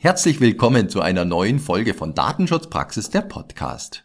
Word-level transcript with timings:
Herzlich 0.00 0.38
willkommen 0.38 0.88
zu 0.88 1.00
einer 1.00 1.24
neuen 1.24 1.58
Folge 1.58 1.92
von 1.92 2.14
Datenschutzpraxis 2.14 3.10
der 3.10 3.22
Podcast. 3.22 4.04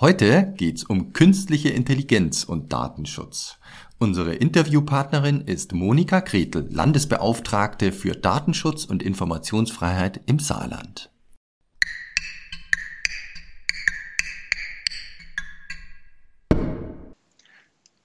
Heute 0.00 0.54
geht's 0.56 0.84
um 0.84 1.12
künstliche 1.12 1.68
Intelligenz 1.68 2.44
und 2.44 2.72
Datenschutz. 2.72 3.58
Unsere 3.98 4.34
Interviewpartnerin 4.34 5.42
ist 5.42 5.74
Monika 5.74 6.20
Gretel, 6.20 6.66
Landesbeauftragte 6.70 7.92
für 7.92 8.12
Datenschutz 8.12 8.86
und 8.86 9.02
Informationsfreiheit 9.02 10.22
im 10.24 10.38
Saarland. 10.38 11.10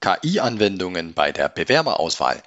KI-Anwendungen 0.02 1.14
bei 1.14 1.32
der 1.32 1.48
Bewerberauswahl, 1.48 2.42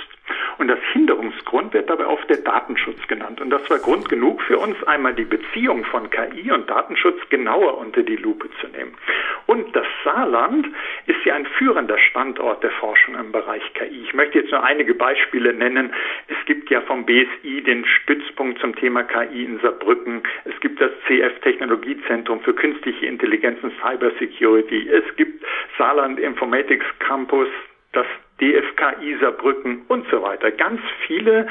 Und 0.58 0.68
das 0.68 0.80
Hinderungsgrund 0.92 1.74
wird 1.74 1.90
dabei 1.90 2.08
oft 2.08 2.30
der 2.30 2.38
Datenschutz 2.38 3.08
genannt. 3.08 3.42
Und 3.42 3.50
das 3.50 3.68
war 3.70 3.80
Grund 3.80 4.10
genug 4.10 4.42
für 4.42 4.58
uns, 4.58 4.82
einmal 4.84 5.14
die 5.14 5.26
Beziehung 5.26 5.84
von 5.86 6.10
KI 6.10 6.52
und 6.52 6.70
Datenschutz 6.70 7.18
genauer 7.30 7.78
unter 7.78 8.04
die 8.04 8.16
Lupe 8.16 8.50
zu 8.62 8.68
nehmen. 8.68 8.94
Und 9.46 9.76
das 9.76 9.86
Saarland 10.04 10.68
ist 11.08 11.24
ja 11.26 11.36
ein 11.36 11.46
führender 11.46 11.98
Standort 11.98 12.64
der 12.64 12.72
Forschung 12.72 13.16
im 13.16 13.32
Bereich 13.32 13.64
KI. 13.74 14.04
Ich 14.04 14.14
möchte 14.14 14.40
jetzt 14.40 14.52
nur 14.52 14.64
einige 14.64 14.94
Beispiele 14.94 15.54
nennen. 15.54 15.94
Es 16.28 16.46
gibt 16.46 16.70
ja 16.70 16.82
vom 16.82 17.06
BSI 17.06 17.62
den 17.62 17.86
Stützpunkt 17.86 18.60
zum 18.60 18.76
Thema 18.76 19.04
KI 19.04 19.44
in 19.44 19.60
Saarbrücken. 19.60 20.24
Es 20.46 20.60
gibt 20.62 20.80
das 20.80 20.92
CF 21.08 21.40
Technologiezentrum 21.42 22.42
für 22.42 22.54
künstliche 22.54 23.06
Intelligenz 23.06 23.62
und 23.64 23.74
Cybersecurity. 23.82 24.90
Es 24.90 25.16
gibt 25.16 25.44
Saarland 25.78 26.20
Informatics 26.20 26.86
Campus, 27.00 27.48
das 27.92 28.08
DFKI 28.42 29.18
Saarbrücken 29.20 29.84
und 29.88 30.08
so 30.10 30.22
weiter. 30.22 30.52
Ganz 30.52 30.82
viele 31.08 31.48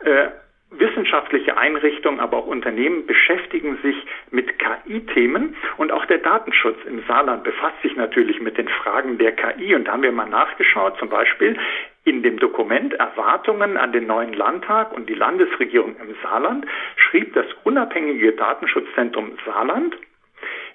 äh, 0.00 0.28
wissenschaftliche 0.70 1.56
Einrichtungen, 1.56 2.20
aber 2.20 2.38
auch 2.38 2.46
Unternehmen 2.46 3.06
beschäftigen 3.06 3.78
sich 3.82 3.96
mit 4.30 4.58
KI-Themen 4.58 5.56
und 5.76 5.92
auch 5.92 6.04
der 6.06 6.18
Datenschutz 6.18 6.78
im 6.86 7.02
Saarland 7.06 7.44
befasst 7.44 7.80
sich 7.82 7.96
natürlich 7.96 8.40
mit 8.40 8.58
den 8.58 8.68
Fragen 8.68 9.18
der 9.18 9.32
KI 9.32 9.74
und 9.74 9.84
da 9.84 9.92
haben 9.92 10.02
wir 10.02 10.12
mal 10.12 10.28
nachgeschaut, 10.28 10.98
zum 10.98 11.08
Beispiel 11.08 11.56
in 12.04 12.22
dem 12.22 12.38
Dokument 12.38 12.94
Erwartungen 12.94 13.76
an 13.76 13.92
den 13.92 14.06
neuen 14.06 14.32
Landtag 14.32 14.92
und 14.92 15.08
die 15.08 15.14
Landesregierung 15.14 15.96
im 15.96 16.14
Saarland 16.22 16.66
schrieb 16.96 17.34
das 17.34 17.46
unabhängige 17.64 18.32
Datenschutzzentrum 18.32 19.38
Saarland 19.44 19.96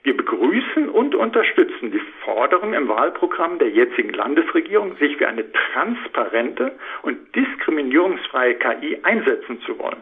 wir 0.03 0.17
begrüßen 0.17 0.89
und 0.89 1.13
unterstützen 1.15 1.91
die 1.91 2.01
Forderung 2.23 2.73
im 2.73 2.87
Wahlprogramm 2.87 3.59
der 3.59 3.69
jetzigen 3.69 4.13
Landesregierung, 4.13 4.97
sich 4.97 5.17
für 5.17 5.27
eine 5.27 5.45
transparente 5.51 6.71
und 7.03 7.35
diskriminierungsfreie 7.35 8.55
KI 8.55 8.99
einsetzen 9.03 9.61
zu 9.61 9.77
wollen. 9.77 10.01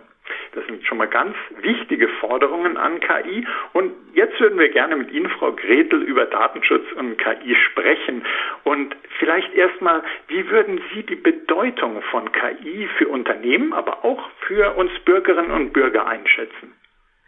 Das 0.54 0.66
sind 0.68 0.86
schon 0.86 0.98
mal 0.98 1.08
ganz 1.08 1.36
wichtige 1.62 2.08
Forderungen 2.08 2.78
an 2.78 3.00
KI. 3.00 3.46
Und 3.74 3.94
jetzt 4.14 4.40
würden 4.40 4.60
wir 4.60 4.70
gerne 4.70 4.96
mit 4.96 5.12
Ihnen, 5.12 5.30
Frau 5.30 5.52
Gretel, 5.52 6.02
über 6.04 6.26
Datenschutz 6.26 6.86
und 6.96 7.18
KI 7.18 7.56
sprechen. 7.56 8.24
Und 8.64 8.96
vielleicht 9.20 9.54
erstmal, 9.54 10.04
wie 10.28 10.50
würden 10.50 10.82
Sie 10.94 11.04
die 11.04 11.16
Bedeutung 11.16 12.02
von 12.12 12.32
KI 12.32 12.88
für 12.98 13.08
Unternehmen, 13.08 13.74
aber 13.74 14.06
auch 14.06 14.30
für 14.48 14.76
uns 14.76 14.92
Bürgerinnen 15.06 15.52
und 15.52 15.74
Bürger 15.74 16.08
einschätzen? 16.08 16.79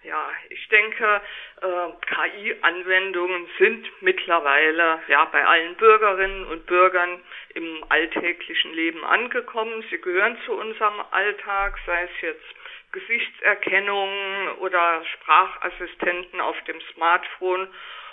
Ja, 0.03 0.31
ich 0.49 0.67
denke, 0.69 1.21
äh, 1.61 1.67
KI-Anwendungen 2.07 3.47
sind 3.59 3.87
mittlerweile 4.01 4.99
ja 5.07 5.25
bei 5.25 5.45
allen 5.45 5.75
Bürgerinnen 5.75 6.45
und 6.47 6.65
Bürgern 6.65 7.21
im 7.53 7.85
alltäglichen 7.89 8.73
Leben 8.73 9.03
angekommen. 9.05 9.83
Sie 9.91 10.01
gehören 10.01 10.39
zu 10.45 10.53
unserem 10.53 10.99
Alltag, 11.11 11.77
sei 11.85 12.03
es 12.03 12.21
jetzt 12.21 12.55
Gesichtserkennung 12.93 14.57
oder 14.59 15.05
Sprachassistenten 15.05 16.41
auf 16.41 16.59
dem 16.63 16.81
Smartphone 16.93 17.67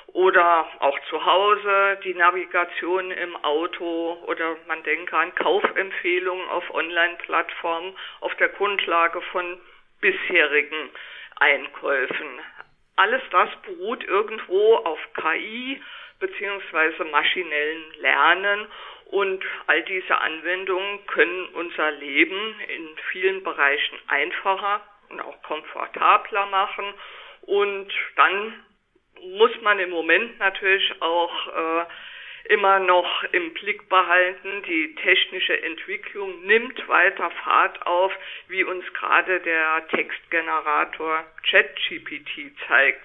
oder 0.08 0.68
auch 0.80 0.98
zu 1.08 1.24
Hause, 1.24 1.98
die 2.04 2.14
Navigation 2.14 3.10
im 3.10 3.34
Auto 3.36 4.22
oder 4.26 4.56
man 4.66 4.82
denke 4.82 5.16
an 5.16 5.34
Kaufempfehlungen 5.34 6.48
auf 6.50 6.68
Online-Plattformen 6.70 7.96
auf 8.20 8.34
der 8.34 8.50
Grundlage 8.50 9.22
von 9.22 9.58
bisherigen 10.00 10.90
Einkäufen. 11.40 12.40
Alles 12.96 13.22
das 13.30 13.48
beruht 13.62 14.04
irgendwo 14.04 14.76
auf 14.76 14.98
KI 15.14 15.80
beziehungsweise 16.18 17.04
maschinellen 17.04 17.94
Lernen 18.00 18.66
und 19.06 19.44
all 19.66 19.82
diese 19.84 20.18
Anwendungen 20.18 21.06
können 21.06 21.46
unser 21.54 21.92
Leben 21.92 22.60
in 22.68 22.88
vielen 23.10 23.42
Bereichen 23.42 23.98
einfacher 24.08 24.82
und 25.08 25.20
auch 25.20 25.40
komfortabler 25.42 26.46
machen 26.46 26.92
und 27.42 27.92
dann 28.16 28.64
muss 29.22 29.50
man 29.62 29.78
im 29.78 29.90
Moment 29.90 30.38
natürlich 30.38 30.92
auch 31.00 31.46
äh, 31.48 31.84
immer 32.48 32.78
noch 32.78 33.24
im 33.32 33.52
Blick 33.54 33.88
behalten. 33.88 34.62
Die 34.66 34.94
technische 34.96 35.62
Entwicklung 35.62 36.44
nimmt 36.44 36.88
weiter 36.88 37.30
Fahrt 37.44 37.86
auf, 37.86 38.12
wie 38.48 38.64
uns 38.64 38.84
gerade 38.94 39.40
der 39.40 39.86
Textgenerator 39.88 41.24
ChatGPT 41.48 42.52
zeigt. 42.66 43.04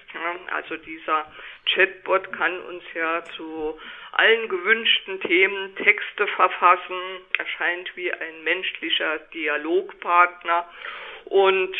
Also 0.52 0.78
dieser 0.78 1.32
Chatbot 1.66 2.32
kann 2.32 2.58
uns 2.64 2.84
ja 2.94 3.24
zu 3.36 3.80
allen 4.14 4.48
gewünschten 4.48 5.20
Themen 5.22 5.76
Texte 5.76 6.28
verfassen, 6.28 7.02
erscheint 7.38 7.92
wie 7.96 8.12
ein 8.12 8.44
menschlicher 8.44 9.20
Dialogpartner 9.34 10.70
und 11.26 11.76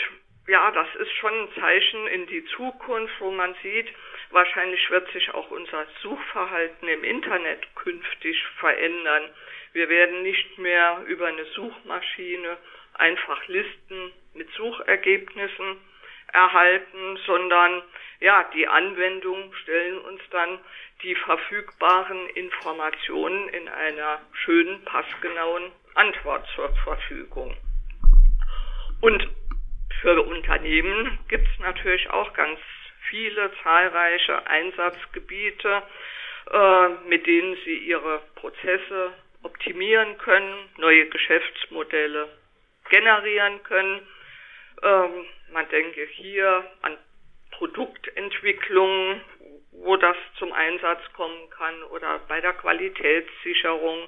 ja, 0.48 0.72
das 0.72 0.88
ist 0.96 1.12
schon 1.14 1.34
ein 1.34 1.48
Zeichen 1.60 2.08
in 2.08 2.28
die 2.28 2.44
Zukunft, 2.46 3.14
wo 3.20 3.32
man 3.32 3.56
sieht, 3.64 3.88
Wahrscheinlich 4.34 4.90
wird 4.90 5.12
sich 5.12 5.32
auch 5.36 5.52
unser 5.52 5.86
Suchverhalten 6.02 6.88
im 6.88 7.04
Internet 7.04 7.76
künftig 7.76 8.44
verändern. 8.58 9.30
Wir 9.74 9.90
werden 9.90 10.24
nicht 10.24 10.58
mehr 10.58 11.04
über 11.06 11.28
eine 11.28 11.46
Suchmaschine 11.46 12.58
einfach 12.96 13.48
Listen 13.48 14.12
mit 14.34 14.50
Suchergebnissen 14.54 15.78
erhalten, 16.32 17.20
sondern 17.28 17.84
ja, 18.22 18.50
die 18.56 18.68
Anwendungen 18.68 19.54
stellen 19.62 20.00
uns 20.00 20.22
dann 20.32 20.58
die 21.04 21.14
verfügbaren 21.14 22.28
Informationen 22.30 23.50
in 23.50 23.70
einer 23.70 24.20
schönen, 24.34 24.84
passgenauen 24.84 25.72
Antwort 25.94 26.48
zur 26.56 26.74
Verfügung. 26.84 27.56
Und 29.00 29.28
für 30.02 30.20
Unternehmen 30.24 31.20
gibt 31.28 31.48
es 31.48 31.60
natürlich 31.60 32.10
auch 32.10 32.34
ganz 32.34 32.60
viele 33.14 33.52
zahlreiche 33.62 34.48
Einsatzgebiete, 34.48 35.84
äh, 36.52 36.90
mit 37.08 37.28
denen 37.28 37.56
sie 37.64 37.78
ihre 37.78 38.24
Prozesse 38.34 39.14
optimieren 39.44 40.18
können, 40.18 40.68
neue 40.78 41.06
Geschäftsmodelle 41.10 42.28
generieren 42.90 43.62
können. 43.62 44.08
Ähm, 44.82 45.26
man 45.52 45.70
denke 45.70 46.08
hier 46.08 46.66
an 46.82 46.98
Produktentwicklung, 47.52 49.22
wo 49.74 49.96
das 49.96 50.18
zum 50.40 50.52
Einsatz 50.52 51.02
kommen 51.14 51.52
kann 51.52 51.84
oder 51.84 52.20
bei 52.28 52.42
der 52.42 52.54
Qualitätssicherung, 52.54 54.08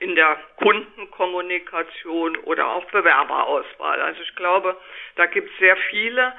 in 0.00 0.14
der 0.14 0.38
Kundenkommunikation 0.56 2.36
oder 2.36 2.68
auch 2.68 2.84
Bewerberauswahl. 2.86 4.00
Also 4.00 4.22
ich 4.22 4.34
glaube, 4.36 4.74
da 5.16 5.26
gibt 5.26 5.50
es 5.50 5.58
sehr 5.58 5.76
viele 5.90 6.32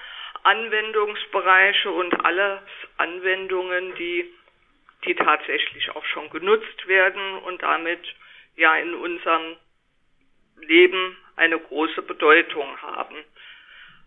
Anwendungsbereiche 0.44 1.92
und 1.92 2.26
alles 2.26 2.62
Anwendungen, 2.98 3.96
die, 3.96 4.34
die 5.06 5.16
tatsächlich 5.16 5.90
auch 5.92 6.06
schon 6.06 6.30
genutzt 6.30 6.88
werden 6.88 7.40
und 7.40 7.62
damit 7.62 8.02
ja 8.56 8.76
in 8.78 8.94
unserem 8.94 9.56
Leben 10.62 11.18
eine 11.36 11.60
große 11.60 12.02
Bedeutung 12.02 12.82
haben. 12.82 13.16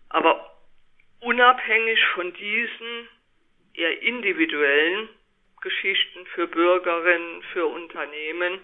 Aber 0.09 0.55
unabhängig 1.19 1.99
von 2.13 2.33
diesen 2.33 3.09
eher 3.73 4.01
individuellen 4.01 5.09
Geschichten 5.61 6.25
für 6.27 6.47
Bürgerinnen, 6.47 7.41
für 7.53 7.65
Unternehmen, 7.65 8.59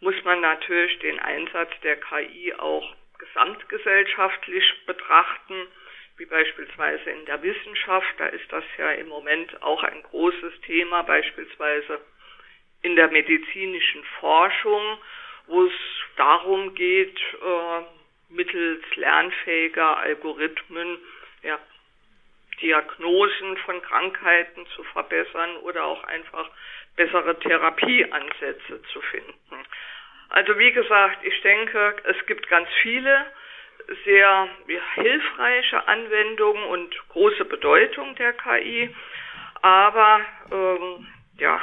muss 0.00 0.14
man 0.24 0.40
natürlich 0.40 0.98
den 1.00 1.18
Einsatz 1.18 1.70
der 1.82 2.00
KI 2.00 2.54
auch 2.54 2.96
gesamtgesellschaftlich 3.18 4.64
betrachten, 4.86 5.66
wie 6.20 6.26
beispielsweise 6.26 7.10
in 7.10 7.24
der 7.24 7.42
Wissenschaft. 7.42 8.14
Da 8.18 8.26
ist 8.26 8.52
das 8.52 8.62
ja 8.76 8.92
im 8.92 9.08
Moment 9.08 9.62
auch 9.62 9.82
ein 9.82 10.02
großes 10.02 10.60
Thema, 10.66 11.02
beispielsweise 11.02 11.98
in 12.82 12.94
der 12.94 13.08
medizinischen 13.08 14.04
Forschung, 14.20 14.98
wo 15.46 15.64
es 15.64 15.72
darum 16.16 16.74
geht, 16.74 17.18
äh, 17.18 18.34
mittels 18.34 18.84
lernfähiger 18.96 19.96
Algorithmen 19.96 20.98
ja, 21.42 21.58
Diagnosen 22.60 23.56
von 23.64 23.80
Krankheiten 23.80 24.66
zu 24.76 24.84
verbessern 24.84 25.56
oder 25.62 25.84
auch 25.84 26.04
einfach 26.04 26.50
bessere 26.96 27.38
Therapieansätze 27.40 28.82
zu 28.92 29.00
finden. 29.00 29.64
Also 30.28 30.58
wie 30.58 30.70
gesagt, 30.70 31.24
ich 31.24 31.40
denke, 31.40 31.96
es 32.04 32.26
gibt 32.26 32.46
ganz 32.48 32.68
viele 32.82 33.26
sehr 34.04 34.48
hilfreiche 34.94 35.88
Anwendungen 35.88 36.64
und 36.64 37.08
große 37.08 37.44
Bedeutung 37.44 38.14
der 38.16 38.32
KI, 38.32 38.94
aber 39.62 40.20
ähm, 40.52 41.06
ja, 41.38 41.60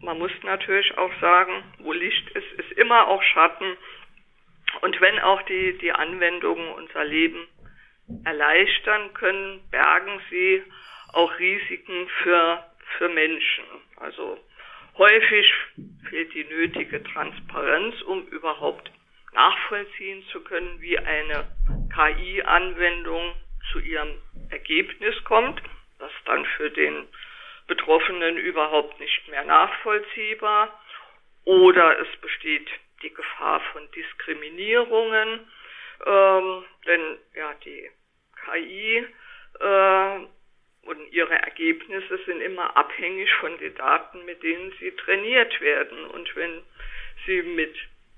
man 0.00 0.18
muss 0.18 0.32
natürlich 0.42 0.96
auch 0.96 1.12
sagen, 1.20 1.62
wo 1.78 1.92
Licht 1.92 2.30
ist, 2.30 2.52
ist 2.52 2.72
immer 2.72 3.08
auch 3.08 3.22
Schatten. 3.22 3.76
Und 4.82 5.00
wenn 5.00 5.18
auch 5.18 5.42
die, 5.42 5.76
die 5.78 5.92
Anwendungen 5.92 6.72
unser 6.72 7.04
Leben 7.04 7.48
erleichtern 8.24 9.12
können, 9.14 9.60
bergen 9.70 10.20
sie 10.30 10.62
auch 11.12 11.38
Risiken 11.38 12.08
für, 12.22 12.64
für 12.96 13.08
Menschen. 13.08 13.64
Also 13.96 14.38
häufig 14.96 15.52
fehlt 16.08 16.34
die 16.34 16.44
nötige 16.44 17.02
Transparenz, 17.02 18.00
um 18.02 18.26
überhaupt 18.28 18.90
nachvollziehen 19.32 20.24
zu 20.32 20.42
können, 20.42 20.80
wie 20.80 20.98
eine 20.98 21.46
KI-Anwendung 21.94 23.34
zu 23.72 23.80
ihrem 23.80 24.20
Ergebnis 24.50 25.14
kommt. 25.24 25.60
Das 25.98 26.12
dann 26.24 26.44
für 26.56 26.70
den 26.70 27.08
Betroffenen 27.66 28.36
überhaupt 28.36 28.98
nicht 29.00 29.28
mehr 29.28 29.44
nachvollziehbar. 29.44 30.80
Oder 31.44 31.98
es 32.00 32.20
besteht 32.20 32.68
die 33.02 33.12
Gefahr 33.12 33.60
von 33.72 33.90
Diskriminierungen, 33.92 35.48
ähm, 36.06 36.64
denn 36.86 37.18
ja, 37.34 37.54
die 37.64 37.90
KI 38.44 39.06
äh, 39.60 40.18
und 40.82 41.12
ihre 41.12 41.34
Ergebnisse 41.34 42.18
sind 42.24 42.40
immer 42.40 42.76
abhängig 42.76 43.32
von 43.34 43.56
den 43.58 43.74
Daten, 43.74 44.24
mit 44.24 44.42
denen 44.42 44.72
sie 44.80 44.90
trainiert 44.92 45.60
werden. 45.60 46.06
Und 46.06 46.34
wenn 46.36 46.62
sie 47.26 47.42
mit 47.42 47.74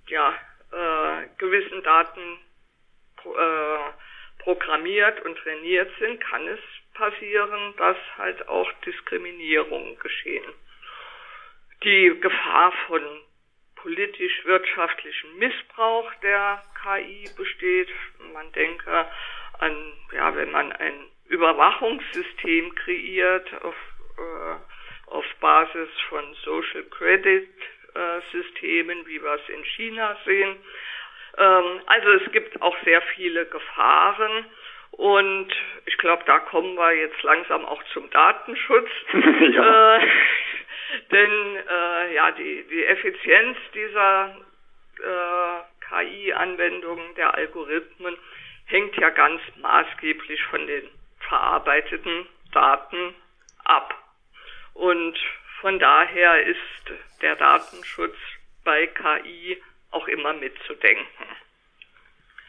ja, 0.08 0.34
äh, 0.72 1.26
gewissen 1.38 1.82
Daten 1.82 2.38
äh, 3.24 4.42
programmiert 4.42 5.20
und 5.22 5.36
trainiert 5.38 5.90
sind, 5.98 6.20
kann 6.20 6.46
es 6.46 6.60
passieren, 6.94 7.74
dass 7.76 7.96
halt 8.18 8.48
auch 8.48 8.70
Diskriminierungen 8.84 9.98
geschehen. 9.98 10.52
Die 11.82 12.18
Gefahr 12.20 12.72
von 12.86 13.02
politisch-wirtschaftlichem 13.76 15.38
Missbrauch 15.38 16.12
der 16.22 16.62
KI 16.82 17.30
besteht. 17.36 17.88
Man 18.32 18.52
denke 18.52 19.06
an, 19.58 19.92
ja, 20.12 20.34
wenn 20.34 20.50
man 20.50 20.72
ein 20.72 21.06
Überwachungssystem 21.28 22.74
kreiert 22.74 23.48
auf, 23.62 23.74
äh, 24.18 25.10
auf 25.10 25.24
Basis 25.40 25.88
von 26.08 26.34
Social 26.44 26.84
Credit 26.84 27.48
Systemen, 28.32 29.06
wie 29.06 29.22
wir 29.22 29.34
es 29.34 29.48
in 29.48 29.64
China 29.64 30.16
sehen. 30.24 30.56
Ähm, 31.38 31.80
also 31.86 32.10
es 32.12 32.32
gibt 32.32 32.60
auch 32.62 32.76
sehr 32.84 33.02
viele 33.14 33.46
Gefahren. 33.46 34.46
Und 34.92 35.48
ich 35.86 35.96
glaube, 35.98 36.24
da 36.26 36.40
kommen 36.40 36.74
wir 36.74 36.92
jetzt 36.92 37.22
langsam 37.22 37.64
auch 37.64 37.82
zum 37.92 38.10
Datenschutz. 38.10 38.90
ja. 39.12 39.96
äh, 39.96 40.08
denn 41.10 41.56
äh, 41.68 42.14
ja, 42.14 42.30
die, 42.32 42.66
die 42.68 42.84
Effizienz 42.84 43.56
dieser 43.74 44.36
äh, 44.98 45.86
KI-Anwendungen, 45.88 47.14
der 47.14 47.34
Algorithmen, 47.34 48.16
hängt 48.66 48.96
ja 48.96 49.10
ganz 49.10 49.40
maßgeblich 49.56 50.42
von 50.44 50.66
den 50.66 50.88
verarbeiteten 51.28 52.26
Daten 52.52 53.14
ab. 53.64 53.94
Und 54.74 55.18
von 55.60 55.78
daher 55.78 56.46
ist 56.46 56.58
der 57.20 57.36
Datenschutz 57.36 58.16
bei 58.64 58.86
KI 58.86 59.62
auch 59.90 60.08
immer 60.08 60.32
mitzudenken. 60.32 61.26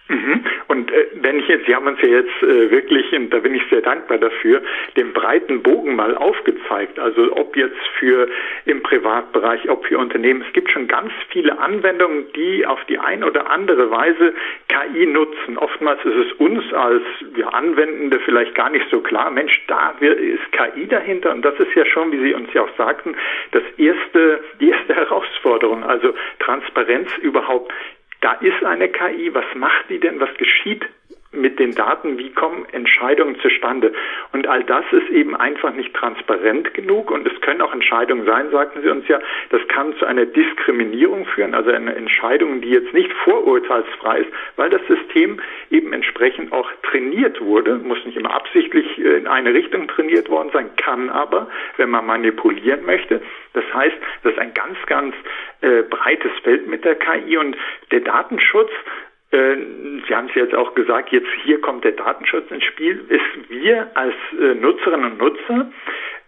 Mhm. 0.07 0.45
Und 0.71 0.89
äh, 0.89 1.07
wenn 1.15 1.37
ich 1.37 1.49
jetzt, 1.49 1.65
Sie 1.65 1.75
haben 1.75 1.85
uns 1.85 2.01
ja 2.01 2.07
jetzt 2.07 2.43
äh, 2.43 2.71
wirklich, 2.71 3.11
und 3.11 3.29
da 3.29 3.39
bin 3.39 3.53
ich 3.53 3.61
sehr 3.69 3.81
dankbar 3.81 4.17
dafür, 4.17 4.61
den 4.95 5.11
breiten 5.11 5.61
Bogen 5.61 5.97
mal 5.97 6.15
aufgezeigt. 6.15 6.97
Also 6.97 7.35
ob 7.35 7.57
jetzt 7.57 7.85
für 7.99 8.29
im 8.63 8.81
Privatbereich, 8.81 9.69
ob 9.69 9.85
für 9.85 9.97
Unternehmen. 9.97 10.45
Es 10.47 10.53
gibt 10.53 10.71
schon 10.71 10.87
ganz 10.87 11.11
viele 11.27 11.59
Anwendungen, 11.59 12.31
die 12.37 12.65
auf 12.65 12.79
die 12.85 12.97
eine 12.99 13.25
oder 13.25 13.49
andere 13.49 13.91
Weise 13.91 14.33
KI 14.69 15.07
nutzen. 15.07 15.57
Oftmals 15.57 15.99
ist 16.05 16.15
es 16.15 16.31
uns 16.39 16.63
als 16.73 17.03
wir 17.33 17.53
Anwendende 17.53 18.19
vielleicht 18.19 18.55
gar 18.55 18.69
nicht 18.69 18.85
so 18.89 19.01
klar. 19.01 19.29
Mensch, 19.29 19.61
da 19.67 19.93
ist 19.99 20.51
KI 20.53 20.87
dahinter. 20.87 21.33
Und 21.33 21.41
das 21.41 21.59
ist 21.59 21.75
ja 21.75 21.85
schon, 21.85 22.13
wie 22.13 22.23
Sie 22.23 22.33
uns 22.33 22.47
ja 22.53 22.61
auch 22.61 22.77
sagten, 22.77 23.13
das 23.51 23.63
erste, 23.75 24.39
die 24.61 24.69
erste 24.69 24.95
Herausforderung. 24.95 25.83
Also 25.83 26.13
Transparenz 26.39 27.09
überhaupt 27.17 27.73
da 28.21 28.33
ist 28.33 28.63
eine 28.63 28.87
KI, 28.89 29.33
was 29.33 29.45
macht 29.55 29.89
die 29.89 29.99
denn, 29.99 30.19
was 30.19 30.33
geschieht 30.37 30.85
mit 31.31 31.59
den 31.59 31.71
Daten, 31.71 32.17
wie 32.17 32.31
kommen 32.31 32.65
Entscheidungen 32.71 33.39
zustande. 33.39 33.93
Und 34.33 34.47
all 34.47 34.63
das 34.63 34.83
ist 34.91 35.09
eben 35.09 35.35
einfach 35.35 35.73
nicht 35.73 35.93
transparent 35.93 36.73
genug 36.73 37.09
und 37.09 37.25
es 37.25 37.39
können 37.41 37.61
auch 37.61 37.73
Entscheidungen 37.73 38.25
sein, 38.25 38.51
sagten 38.51 38.81
Sie 38.81 38.89
uns 38.89 39.07
ja, 39.07 39.19
das 39.49 39.61
kann 39.69 39.95
zu 39.97 40.05
einer 40.05 40.25
Diskriminierung 40.25 41.25
führen, 41.25 41.53
also 41.53 41.71
eine 41.71 41.95
Entscheidung, 41.95 42.61
die 42.61 42.69
jetzt 42.69 42.93
nicht 42.93 43.11
vorurteilsfrei 43.23 44.19
ist, 44.19 44.29
weil 44.57 44.69
das 44.69 44.81
System 44.87 45.39
eben 45.69 45.93
entsprechend 45.93 46.51
auch 46.51 46.69
trainiert 46.83 47.39
wurde, 47.39 47.75
muss 47.77 48.03
nicht 48.05 48.17
immer 48.17 48.33
absichtlich 48.33 48.97
in 48.97 49.27
eine 49.27 49.53
Richtung 49.53 49.87
trainiert 49.87 50.29
worden 50.29 50.49
sein, 50.51 50.69
kann 50.75 51.09
aber, 51.09 51.47
wenn 51.77 51.89
man 51.89 52.05
manipulieren 52.05 52.85
möchte. 52.85 53.21
Das 53.53 53.63
heißt, 53.73 53.95
das 54.23 54.33
ist 54.33 54.39
ein 54.39 54.53
ganz, 54.53 54.77
ganz 54.85 55.15
äh, 55.61 55.83
breites 55.83 56.31
Feld 56.43 56.67
mit 56.67 56.83
der 56.83 56.95
KI 56.95 57.37
und 57.37 57.55
der 57.91 58.01
Datenschutz 58.01 58.69
äh, 58.69 59.10
Sie 59.31 60.13
haben 60.15 60.27
es 60.27 60.35
jetzt 60.35 60.53
auch 60.53 60.75
gesagt, 60.75 61.11
jetzt 61.11 61.29
hier 61.43 61.61
kommt 61.61 61.85
der 61.85 61.93
Datenschutz 61.93 62.51
ins 62.51 62.65
Spiel, 62.65 63.05
ist 63.07 63.49
wir 63.49 63.89
als 63.93 64.13
äh, 64.37 64.55
Nutzerinnen 64.55 65.13
und 65.13 65.17
Nutzer 65.19 65.71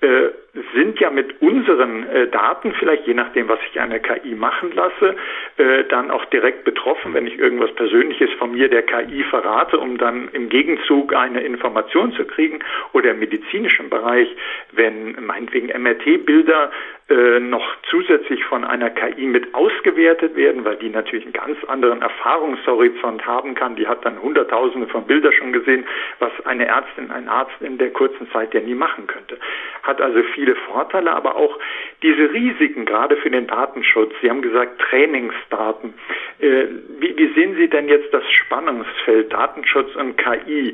äh, 0.04 0.30
sind 0.76 1.00
ja 1.00 1.10
mit 1.10 1.42
unseren 1.42 2.08
äh, 2.10 2.28
Daten, 2.28 2.74
vielleicht 2.78 3.08
je 3.08 3.14
nachdem, 3.14 3.48
was 3.48 3.60
ich 3.72 3.80
eine 3.80 4.00
KI 4.00 4.36
machen 4.36 4.72
lasse, 4.74 5.16
äh, 5.58 5.86
dann 5.86 6.12
auch 6.12 6.26
direkt 6.26 6.64
betroffen, 6.64 7.14
wenn 7.14 7.26
ich 7.26 7.40
irgendwas 7.40 7.74
Persönliches 7.76 8.30
von 8.34 8.52
mir 8.52 8.70
der 8.70 8.84
KI 8.84 9.24
verrate, 9.24 9.80
um 9.80 9.98
dann 9.98 10.30
im 10.34 10.50
Gegenzug 10.50 11.16
eine 11.16 11.42
Information 11.42 12.12
zu 12.14 12.26
kriegen 12.26 12.60
oder 12.92 13.12
im 13.12 13.20
medizinischen 13.20 13.90
Bereich, 13.90 14.28
wenn 14.74 15.16
meinetwegen 15.26 15.70
MRT-Bilder 15.70 16.72
äh, 17.10 17.40
noch 17.40 17.66
zusätzlich 17.90 18.46
von 18.46 18.64
einer 18.64 18.90
KI 18.90 19.26
mit 19.26 19.54
ausgewertet 19.54 20.38
werden, 20.38 20.64
weil 20.64 20.78
die 20.78 20.90
natürlich 20.90 21.26
einen 21.26 21.34
ganz 21.34 21.62
anderen 21.66 22.02
Erfahrungshorizont 22.02 23.26
haben 23.26 23.56
kann. 23.56 23.76
Die 23.76 23.88
hat 23.88 24.06
dann 24.06 24.22
Hunderttausende 24.22 24.88
von 24.88 25.06
Bildern 25.06 25.34
schon 25.34 25.52
gesehen, 25.52 25.86
was 26.20 26.32
eine 26.46 26.66
Ärztin, 26.66 27.12
ein 27.12 27.28
Arzt 27.28 27.62
in 27.62 27.78
der 27.78 27.92
kurzen 27.92 28.32
Zeit 28.32 28.54
ja 28.54 28.62
nie 28.62 28.74
machen 28.74 29.06
könnte. 29.08 29.38
Hat 29.84 30.00
also 30.00 30.24
viele 30.34 30.56
Vorteile, 30.56 31.12
aber 31.12 31.36
auch 31.36 31.60
diese 32.02 32.32
Risiken, 32.32 32.86
gerade 32.86 33.18
für 33.18 33.30
den 33.30 33.48
Datenschutz. 33.48 34.14
Sie 34.22 34.30
haben 34.30 34.42
gesagt 34.42 34.80
Trainingsdaten. 34.80 35.94
Äh, 36.40 36.68
wie, 37.00 37.18
wie 37.18 37.34
sehen 37.34 37.56
Sie 37.58 37.68
denn 37.68 37.90
jetzt 37.90 38.14
das 38.14 38.24
Spannungsfeld 38.32 39.34
Datenschutz 39.34 39.94
und 39.98 40.18
KI? 40.18 40.74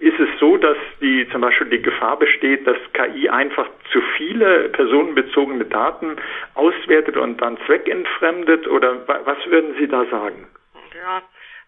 Ist 0.00 0.18
es 0.18 0.28
so, 0.38 0.56
dass 0.56 0.76
die 1.00 1.28
zum 1.30 1.40
Beispiel 1.40 1.68
die 1.68 1.82
Gefahr 1.82 2.18
besteht, 2.18 2.66
dass 2.66 2.76
KI 2.92 3.28
einfach 3.28 3.68
zu 3.92 4.00
viele 4.16 4.68
personenbezogene 4.70 5.64
Daten 5.64 6.16
auswertet 6.54 7.16
und 7.16 7.40
dann 7.40 7.58
zweckentfremdet? 7.66 8.66
Oder 8.68 9.06
was 9.06 9.38
würden 9.46 9.74
Sie 9.78 9.88
da 9.88 10.04
sagen? 10.06 10.48
Ja, 10.94 11.22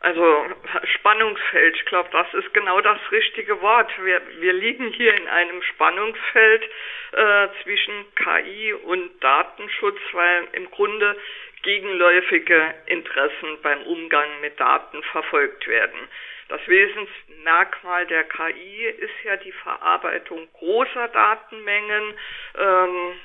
also 0.04 0.44
Spannungsfeld, 0.96 1.76
ich 1.76 1.84
glaube, 1.86 2.10
das 2.12 2.26
ist 2.34 2.52
genau 2.52 2.78
das 2.82 2.98
richtige 3.10 3.62
Wort. 3.62 3.90
Wir, 4.02 4.20
wir 4.38 4.52
liegen 4.52 4.88
hier 4.88 5.14
in 5.14 5.26
einem 5.28 5.62
Spannungsfeld 5.62 6.62
äh, 7.12 7.48
zwischen 7.62 8.04
KI 8.14 8.74
und 8.74 9.10
Datenschutz, 9.24 9.98
weil 10.12 10.46
im 10.52 10.70
Grunde 10.70 11.16
gegenläufige 11.62 12.74
Interessen 12.84 13.56
beim 13.62 13.80
Umgang 13.84 14.28
mit 14.42 14.60
Daten 14.60 15.02
verfolgt 15.04 15.66
werden. 15.66 15.98
Das 16.48 16.60
Wesensmerkmal 16.68 18.06
der 18.06 18.24
KI 18.24 18.86
ist 18.86 19.24
ja 19.24 19.36
die 19.36 19.52
Verarbeitung 19.52 20.46
großer 20.52 21.08
Datenmengen, 21.08 22.14
ähm, 22.58 23.20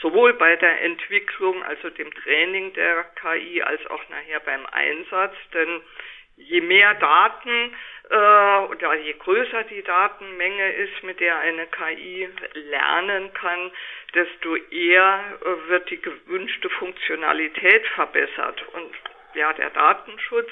sowohl 0.00 0.34
bei 0.34 0.56
der 0.56 0.82
Entwicklung, 0.82 1.62
also 1.62 1.90
dem 1.90 2.12
Training 2.14 2.72
der 2.72 3.04
KI, 3.20 3.62
als 3.62 3.84
auch 3.86 4.08
nachher 4.08 4.40
beim 4.40 4.66
Einsatz. 4.66 5.34
Denn 5.54 5.80
je 6.36 6.60
mehr 6.60 6.94
Daten 6.94 7.74
äh, 8.10 8.14
oder 8.70 8.94
je 8.94 9.12
größer 9.14 9.64
die 9.64 9.82
Datenmenge 9.82 10.72
ist, 10.72 11.02
mit 11.02 11.20
der 11.20 11.38
eine 11.38 11.66
KI 11.66 12.28
lernen 12.54 13.32
kann, 13.34 13.70
desto 14.14 14.56
eher 14.56 15.38
äh, 15.42 15.68
wird 15.68 15.90
die 15.90 16.00
gewünschte 16.00 16.70
Funktionalität 16.70 17.86
verbessert. 17.88 18.64
Und 18.72 18.94
ja, 19.34 19.52
der 19.52 19.70
Datenschutz 19.70 20.50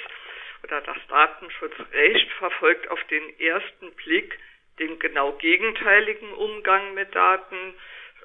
oder 0.62 0.80
das 0.80 0.96
Datenschutzrecht 1.08 2.30
verfolgt 2.32 2.90
auf 2.90 3.02
den 3.04 3.38
ersten 3.40 3.92
Blick 3.92 4.38
den 4.78 4.98
genau 4.98 5.32
gegenteiligen 5.32 6.32
Umgang 6.34 6.94
mit 6.94 7.14
Daten. 7.14 7.74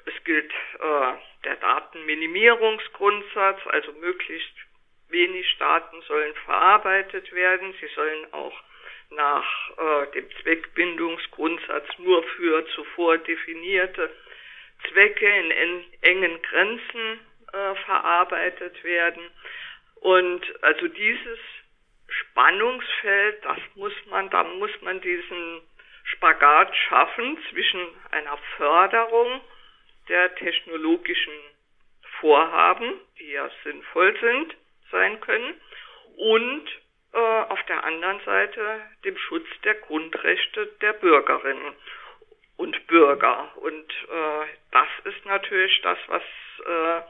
Es 0.04 0.24
gilt 0.24 0.50
äh, 0.50 1.12
der 1.44 1.56
Datenminimierungsgrundsatz, 1.56 3.60
also 3.66 3.92
möglichst 3.92 4.52
wenig 5.08 5.56
Daten 5.58 6.02
sollen 6.02 6.34
verarbeitet 6.44 7.32
werden. 7.32 7.74
Sie 7.80 7.88
sollen 7.94 8.32
auch 8.32 8.54
nach 9.10 9.46
äh, 9.78 10.06
dem 10.12 10.28
Zweckbindungsgrundsatz 10.42 11.86
nur 11.98 12.22
für 12.22 12.66
zuvor 12.74 13.18
definierte 13.18 14.10
Zwecke 14.88 15.26
in 15.26 15.50
en 15.50 15.84
engen 16.00 16.40
Grenzen 16.42 17.20
äh, 17.52 17.74
verarbeitet 17.84 18.82
werden. 18.82 19.22
Und 20.00 20.64
also 20.64 20.88
dieses 20.88 21.38
Spannungsfeld, 22.12 23.44
das 23.44 23.58
muss 23.74 23.92
man, 24.10 24.30
da 24.30 24.44
muss 24.44 24.70
man 24.82 25.00
diesen 25.00 25.62
Spagat 26.04 26.74
schaffen 26.88 27.38
zwischen 27.50 27.80
einer 28.10 28.36
Förderung 28.56 29.40
der 30.08 30.34
technologischen 30.34 31.32
Vorhaben, 32.20 33.00
die 33.18 33.30
ja 33.32 33.48
sinnvoll 33.64 34.18
sind, 34.20 34.54
sein 34.90 35.20
können, 35.20 35.54
und 36.16 36.68
äh, 37.12 37.18
auf 37.18 37.62
der 37.64 37.84
anderen 37.84 38.20
Seite 38.24 38.80
dem 39.04 39.16
Schutz 39.16 39.46
der 39.64 39.74
Grundrechte 39.74 40.66
der 40.80 40.92
Bürgerinnen 40.94 41.74
und 42.56 42.86
Bürger. 42.86 43.50
Und 43.56 43.90
äh, 43.90 44.46
das 44.70 44.88
ist 45.04 45.24
natürlich 45.26 45.80
das, 45.82 45.98
was 46.06 46.22
äh, 46.66 47.02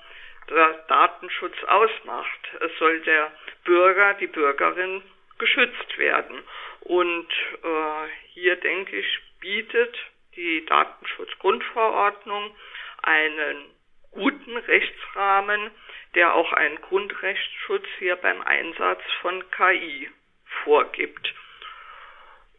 Datenschutz 0.88 1.54
ausmacht. 1.64 2.48
Es 2.60 2.70
soll 2.78 3.00
der 3.00 3.32
Bürger, 3.64 4.14
die 4.14 4.26
Bürgerin 4.26 5.02
geschützt 5.38 5.98
werden. 5.98 6.42
Und 6.80 7.28
äh, 7.62 8.08
hier, 8.32 8.56
denke 8.56 8.96
ich, 8.96 9.18
bietet 9.40 9.96
die 10.36 10.64
Datenschutzgrundverordnung 10.66 12.54
einen 13.02 13.70
guten 14.12 14.56
Rechtsrahmen, 14.56 15.70
der 16.14 16.34
auch 16.34 16.52
einen 16.52 16.80
Grundrechtsschutz 16.80 17.86
hier 17.98 18.16
beim 18.16 18.42
Einsatz 18.42 19.02
von 19.20 19.42
KI 19.50 20.10
vorgibt. 20.64 21.34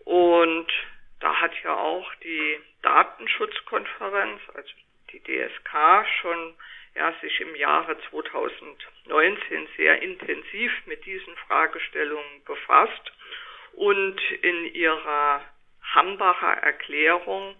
Und 0.05 0.71
da 1.19 1.39
hat 1.39 1.53
ja 1.63 1.75
auch 1.75 2.13
die 2.15 2.59
Datenschutzkonferenz, 2.81 4.41
also 4.53 4.69
die 5.11 5.23
DSK, 5.23 6.05
schon 6.21 6.55
ja, 6.95 7.13
sich 7.21 7.41
im 7.41 7.55
Jahre 7.55 7.97
2019 8.09 9.67
sehr 9.77 10.01
intensiv 10.01 10.71
mit 10.85 11.05
diesen 11.05 11.35
Fragestellungen 11.47 12.43
befasst 12.45 13.11
und 13.73 14.19
in 14.41 14.73
ihrer 14.73 15.41
Hambacher 15.93 16.53
Erklärung 16.53 17.55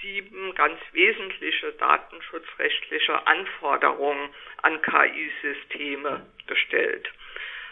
sieben 0.00 0.54
ganz 0.54 0.78
wesentliche 0.92 1.72
datenschutzrechtliche 1.72 3.26
Anforderungen 3.26 4.34
an 4.62 4.80
KI-Systeme 4.82 6.26
gestellt. 6.46 7.10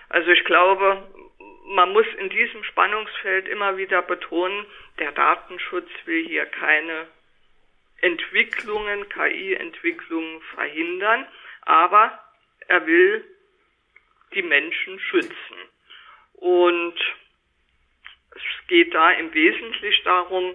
Also 0.09 0.31
ich 0.31 0.45
glaube, 0.45 1.07
man 1.67 1.93
muss 1.93 2.07
in 2.19 2.31
diesem 2.31 2.65
Spannungsfeld 2.65 3.49
immer 3.49 3.77
wieder 3.77 4.03
betonen, 4.03 4.67
der 4.99 5.13
Datenschutz 5.13 5.89
will 6.07 6.27
hier 6.27 6.47
keine 6.47 7.07
Entwicklungen, 8.03 9.09
KI-Entwicklungen 9.09 10.43
verhindern, 10.55 11.27
aber 11.63 12.19
er 12.69 12.87
will 12.87 13.25
die 14.35 14.43
Menschen 14.43 14.99
schützen. 15.01 15.57
Und 16.35 16.95
es 18.35 18.67
geht 18.69 18.93
da 18.95 19.11
im 19.13 19.33
Wesentlichen 19.33 20.05
darum, 20.05 20.55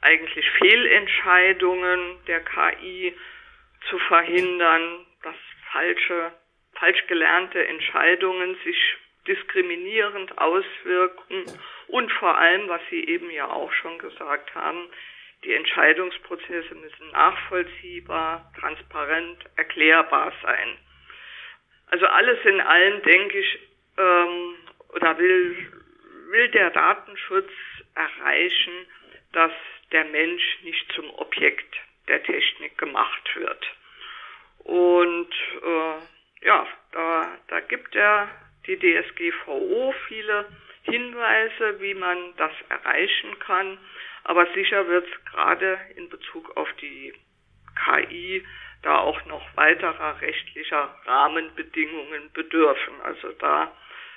eigentlich 0.00 0.48
Fehlentscheidungen 0.58 2.24
der 2.26 2.44
KI 2.44 3.14
zu 3.88 3.98
verhindern, 3.98 5.06
dass 5.22 5.36
falsche, 5.72 6.32
falsch 6.74 7.06
gelernte 7.08 7.66
Entscheidungen 7.66 8.56
sich 8.64 8.78
diskriminierend 9.26 10.38
auswirken 10.38 11.44
und 11.88 12.12
vor 12.12 12.38
allem, 12.38 12.68
was 12.68 12.80
Sie 12.90 13.04
eben 13.04 13.30
ja 13.30 13.48
auch 13.50 13.72
schon 13.72 13.98
gesagt 13.98 14.54
haben, 14.54 14.88
die 15.46 15.54
Entscheidungsprozesse 15.54 16.74
müssen 16.74 17.10
nachvollziehbar, 17.12 18.52
transparent, 18.58 19.38
erklärbar 19.56 20.32
sein. 20.42 20.76
Also 21.86 22.06
alles 22.06 22.44
in 22.44 22.60
allem 22.60 23.00
denke 23.02 23.38
ich, 23.38 23.58
ähm, 23.96 24.54
oder 24.88 25.16
will, 25.18 25.72
will 26.30 26.48
der 26.48 26.70
Datenschutz 26.70 27.50
erreichen, 27.94 28.86
dass 29.32 29.52
der 29.92 30.04
Mensch 30.04 30.58
nicht 30.62 30.92
zum 30.92 31.10
Objekt 31.10 31.76
der 32.08 32.22
Technik 32.24 32.76
gemacht 32.78 33.36
wird. 33.36 33.66
Und 34.64 35.32
äh, 35.62 36.44
ja, 36.44 36.66
da, 36.90 37.38
da 37.46 37.60
gibt 37.60 37.94
er 37.94 38.28
die 38.66 38.76
DSGVO 38.78 39.94
viele 40.08 40.46
Hinweise, 40.82 41.80
wie 41.80 41.94
man 41.94 42.34
das 42.36 42.52
erreichen 42.68 43.38
kann. 43.38 43.78
Aber 44.28 44.44
sicher 44.54 44.88
wird 44.88 45.06
es 45.06 45.32
gerade 45.32 45.78
in 45.94 46.08
Bezug 46.08 46.56
auf 46.56 46.68
die 46.80 47.14
KI 47.84 48.44
da 48.82 48.98
auch 48.98 49.24
noch 49.26 49.44
weiterer 49.54 50.20
rechtlicher 50.20 50.96
Rahmenbedingungen 51.04 52.32
bedürfen. 52.32 52.94
Also 53.04 53.30
da 53.38 53.70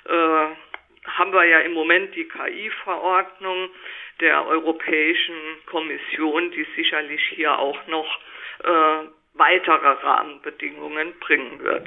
äh, 0.06 1.08
haben 1.10 1.32
wir 1.32 1.44
ja 1.44 1.60
im 1.60 1.74
Moment 1.74 2.14
die 2.16 2.26
KI-Verordnung 2.26 3.70
der 4.18 4.46
Europäischen 4.48 5.36
Kommission, 5.66 6.50
die 6.50 6.66
sicherlich 6.74 7.22
hier 7.28 7.56
auch 7.56 7.86
noch 7.86 8.18
äh, 8.64 9.06
weitere 9.34 9.88
Rahmenbedingungen 9.88 11.20
bringen 11.20 11.60
wird. 11.60 11.86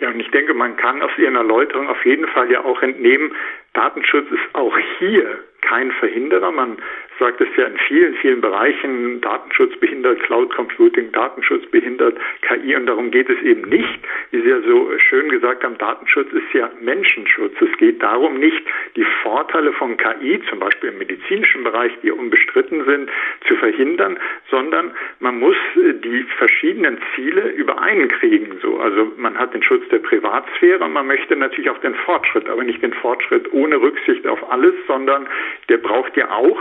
Ja, 0.00 0.08
und 0.08 0.20
ich 0.20 0.30
denke, 0.30 0.54
man 0.54 0.76
kann 0.76 1.02
aus 1.02 1.10
Ihren 1.16 1.36
Erläuterungen 1.36 1.88
auf 1.88 2.04
jeden 2.04 2.26
Fall 2.28 2.50
ja 2.50 2.64
auch 2.64 2.82
entnehmen, 2.82 3.34
Datenschutz 3.74 4.30
ist 4.30 4.54
auch 4.54 4.76
hier 4.98 5.38
kein 5.60 5.92
Verhinderer. 5.92 6.50
Man 6.50 6.78
sagt 7.22 7.40
es 7.40 7.48
ja 7.56 7.66
in 7.66 7.78
vielen, 7.86 8.14
vielen 8.16 8.40
Bereichen, 8.40 9.20
Datenschutz 9.20 9.76
behindert, 9.76 10.20
Cloud 10.24 10.52
Computing, 10.52 11.12
Datenschutz 11.12 11.64
behindert, 11.66 12.18
KI 12.40 12.74
und 12.74 12.86
darum 12.86 13.12
geht 13.12 13.30
es 13.30 13.40
eben 13.42 13.62
nicht. 13.68 14.00
Wie 14.32 14.40
Sie 14.40 14.48
ja 14.48 14.60
so 14.62 14.98
schön 14.98 15.28
gesagt 15.28 15.62
haben, 15.62 15.78
Datenschutz 15.78 16.32
ist 16.32 16.52
ja 16.52 16.68
Menschenschutz. 16.80 17.54
Es 17.60 17.78
geht 17.78 18.02
darum, 18.02 18.40
nicht 18.40 18.60
die 18.96 19.06
Vorteile 19.22 19.72
von 19.72 19.96
KI, 19.96 20.42
zum 20.50 20.58
Beispiel 20.58 20.88
im 20.90 20.98
medizinischen 20.98 21.62
Bereich, 21.62 21.92
die 22.02 22.10
unbestritten 22.10 22.84
sind, 22.86 23.08
zu 23.46 23.54
verhindern, 23.54 24.18
sondern 24.50 24.90
man 25.20 25.38
muss 25.38 25.56
die 25.76 26.24
verschiedenen 26.38 26.98
Ziele 27.14 27.50
übereinkriegen. 27.50 28.58
So, 28.62 28.80
also 28.80 29.12
man 29.16 29.38
hat 29.38 29.54
den 29.54 29.62
Schutz 29.62 29.88
der 29.90 30.00
Privatsphäre 30.00 30.82
und 30.82 30.92
man 30.92 31.06
möchte 31.06 31.36
natürlich 31.36 31.70
auch 31.70 31.78
den 31.78 31.94
Fortschritt, 31.94 32.48
aber 32.48 32.64
nicht 32.64 32.82
den 32.82 32.94
Fortschritt 32.94 33.52
ohne 33.52 33.80
Rücksicht 33.80 34.26
auf 34.26 34.50
alles, 34.50 34.74
sondern 34.88 35.28
der 35.68 35.76
braucht 35.76 36.16
ja 36.16 36.28
auch 36.32 36.58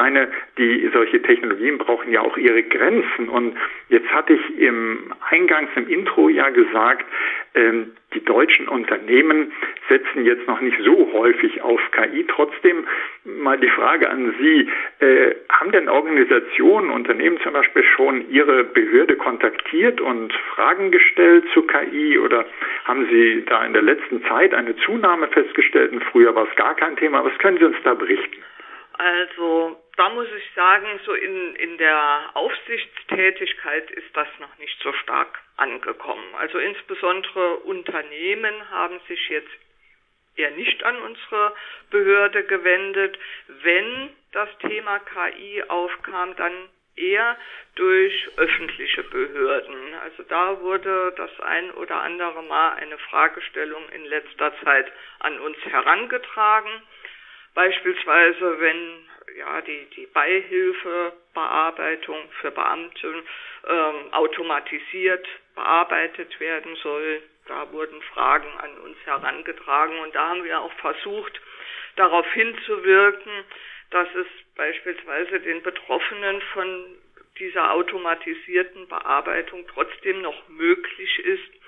seine, 0.00 0.28
die 0.56 0.88
solche 0.92 1.20
Technologien 1.20 1.78
brauchen 1.78 2.10
ja 2.10 2.22
auch 2.22 2.36
ihre 2.36 2.62
Grenzen. 2.62 3.28
Und 3.28 3.56
jetzt 3.88 4.08
hatte 4.08 4.32
ich 4.32 4.58
im 4.58 5.12
Eingangs 5.28 5.70
im 5.76 5.88
Intro 5.88 6.28
ja 6.28 6.48
gesagt, 6.48 7.04
ähm, 7.54 7.92
die 8.14 8.24
deutschen 8.24 8.66
Unternehmen 8.66 9.52
setzen 9.88 10.24
jetzt 10.24 10.46
noch 10.46 10.60
nicht 10.60 10.78
so 10.82 11.10
häufig 11.12 11.62
auf 11.62 11.80
KI. 11.92 12.24
Trotzdem 12.28 12.86
mal 13.24 13.58
die 13.58 13.68
Frage 13.68 14.08
an 14.08 14.34
Sie, 14.40 14.68
äh, 15.04 15.34
haben 15.50 15.70
denn 15.70 15.88
Organisationen, 15.88 16.90
Unternehmen 16.90 17.38
zum 17.40 17.52
Beispiel 17.52 17.84
schon 17.84 18.28
Ihre 18.30 18.64
Behörde 18.64 19.16
kontaktiert 19.16 20.00
und 20.00 20.32
Fragen 20.54 20.90
gestellt 20.90 21.44
zu 21.52 21.62
KI 21.62 22.18
oder 22.18 22.46
haben 22.84 23.06
Sie 23.10 23.44
da 23.46 23.64
in 23.64 23.74
der 23.74 23.82
letzten 23.82 24.24
Zeit 24.24 24.54
eine 24.54 24.74
Zunahme 24.76 25.28
festgestellt 25.28 25.92
und 25.92 26.02
früher 26.04 26.34
war 26.34 26.48
es 26.48 26.56
gar 26.56 26.74
kein 26.74 26.96
Thema? 26.96 27.24
Was 27.24 27.36
können 27.38 27.58
Sie 27.58 27.64
uns 27.64 27.76
da 27.84 27.94
berichten? 27.94 28.42
Also 29.00 29.80
da 29.96 30.10
muss 30.10 30.26
ich 30.30 30.54
sagen, 30.54 31.00
so 31.06 31.14
in, 31.14 31.56
in 31.56 31.78
der 31.78 32.32
Aufsichtstätigkeit 32.34 33.90
ist 33.92 34.14
das 34.14 34.28
noch 34.40 34.58
nicht 34.58 34.78
so 34.82 34.92
stark 34.92 35.40
angekommen. 35.56 36.34
Also 36.34 36.58
insbesondere 36.58 37.56
Unternehmen 37.60 38.70
haben 38.70 39.00
sich 39.08 39.26
jetzt 39.30 39.48
eher 40.36 40.50
nicht 40.50 40.84
an 40.84 40.98
unsere 41.00 41.54
Behörde 41.88 42.44
gewendet. 42.44 43.18
Wenn 43.48 44.10
das 44.32 44.50
Thema 44.58 44.98
KI 44.98 45.62
aufkam, 45.68 46.36
dann 46.36 46.68
eher 46.94 47.38
durch 47.76 48.28
öffentliche 48.36 49.04
Behörden. 49.04 49.94
Also 50.02 50.24
da 50.24 50.60
wurde 50.60 51.14
das 51.16 51.40
ein 51.40 51.70
oder 51.70 52.02
andere 52.02 52.42
Mal 52.42 52.74
eine 52.74 52.98
Fragestellung 52.98 53.88
in 53.94 54.04
letzter 54.04 54.52
Zeit 54.62 54.92
an 55.20 55.40
uns 55.40 55.56
herangetragen. 55.64 56.82
Beispielsweise, 57.54 58.60
wenn 58.60 59.06
ja 59.36 59.60
die, 59.62 59.86
die 59.96 60.06
Beihilfebearbeitung 60.06 62.18
für 62.40 62.50
Beamte 62.50 63.22
ähm, 63.68 64.12
automatisiert 64.12 65.26
bearbeitet 65.54 66.40
werden 66.40 66.74
soll. 66.76 67.22
Da 67.46 67.70
wurden 67.72 68.02
Fragen 68.14 68.48
an 68.58 68.78
uns 68.78 68.96
herangetragen 69.04 69.98
und 70.00 70.14
da 70.14 70.28
haben 70.28 70.44
wir 70.44 70.60
auch 70.60 70.72
versucht, 70.74 71.40
darauf 71.96 72.30
hinzuwirken, 72.32 73.32
dass 73.90 74.08
es 74.14 74.26
beispielsweise 74.54 75.40
den 75.40 75.60
Betroffenen 75.62 76.40
von 76.52 76.96
dieser 77.38 77.72
automatisierten 77.72 78.86
Bearbeitung 78.88 79.66
trotzdem 79.66 80.22
noch 80.22 80.48
möglich 80.48 81.18
ist, 81.24 81.59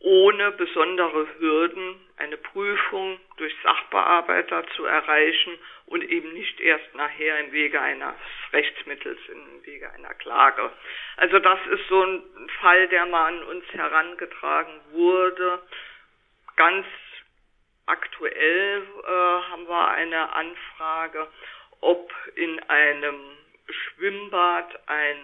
ohne 0.00 0.52
besondere 0.52 1.26
Hürden 1.38 2.00
eine 2.16 2.36
Prüfung 2.36 3.18
durch 3.36 3.54
Sachbearbeiter 3.62 4.66
zu 4.76 4.84
erreichen 4.84 5.58
und 5.86 6.04
eben 6.04 6.32
nicht 6.32 6.60
erst 6.60 6.94
nachher 6.94 7.40
im 7.40 7.52
Wege 7.52 7.80
eines 7.80 8.14
Rechtsmittels, 8.52 9.18
im 9.28 9.64
Wege 9.64 9.90
einer 9.92 10.14
Klage. 10.14 10.70
Also 11.16 11.38
das 11.38 11.58
ist 11.70 11.88
so 11.88 12.02
ein 12.02 12.22
Fall, 12.60 12.88
der 12.88 13.06
mal 13.06 13.28
an 13.28 13.42
uns 13.44 13.64
herangetragen 13.72 14.80
wurde. 14.92 15.62
Ganz 16.56 16.86
aktuell 17.86 18.82
äh, 18.82 19.10
haben 19.50 19.68
wir 19.68 19.88
eine 19.88 20.32
Anfrage, 20.32 21.26
ob 21.80 22.12
in 22.34 22.58
einem 22.68 23.16
Schwimmbad 23.68 24.78
ein 24.88 25.16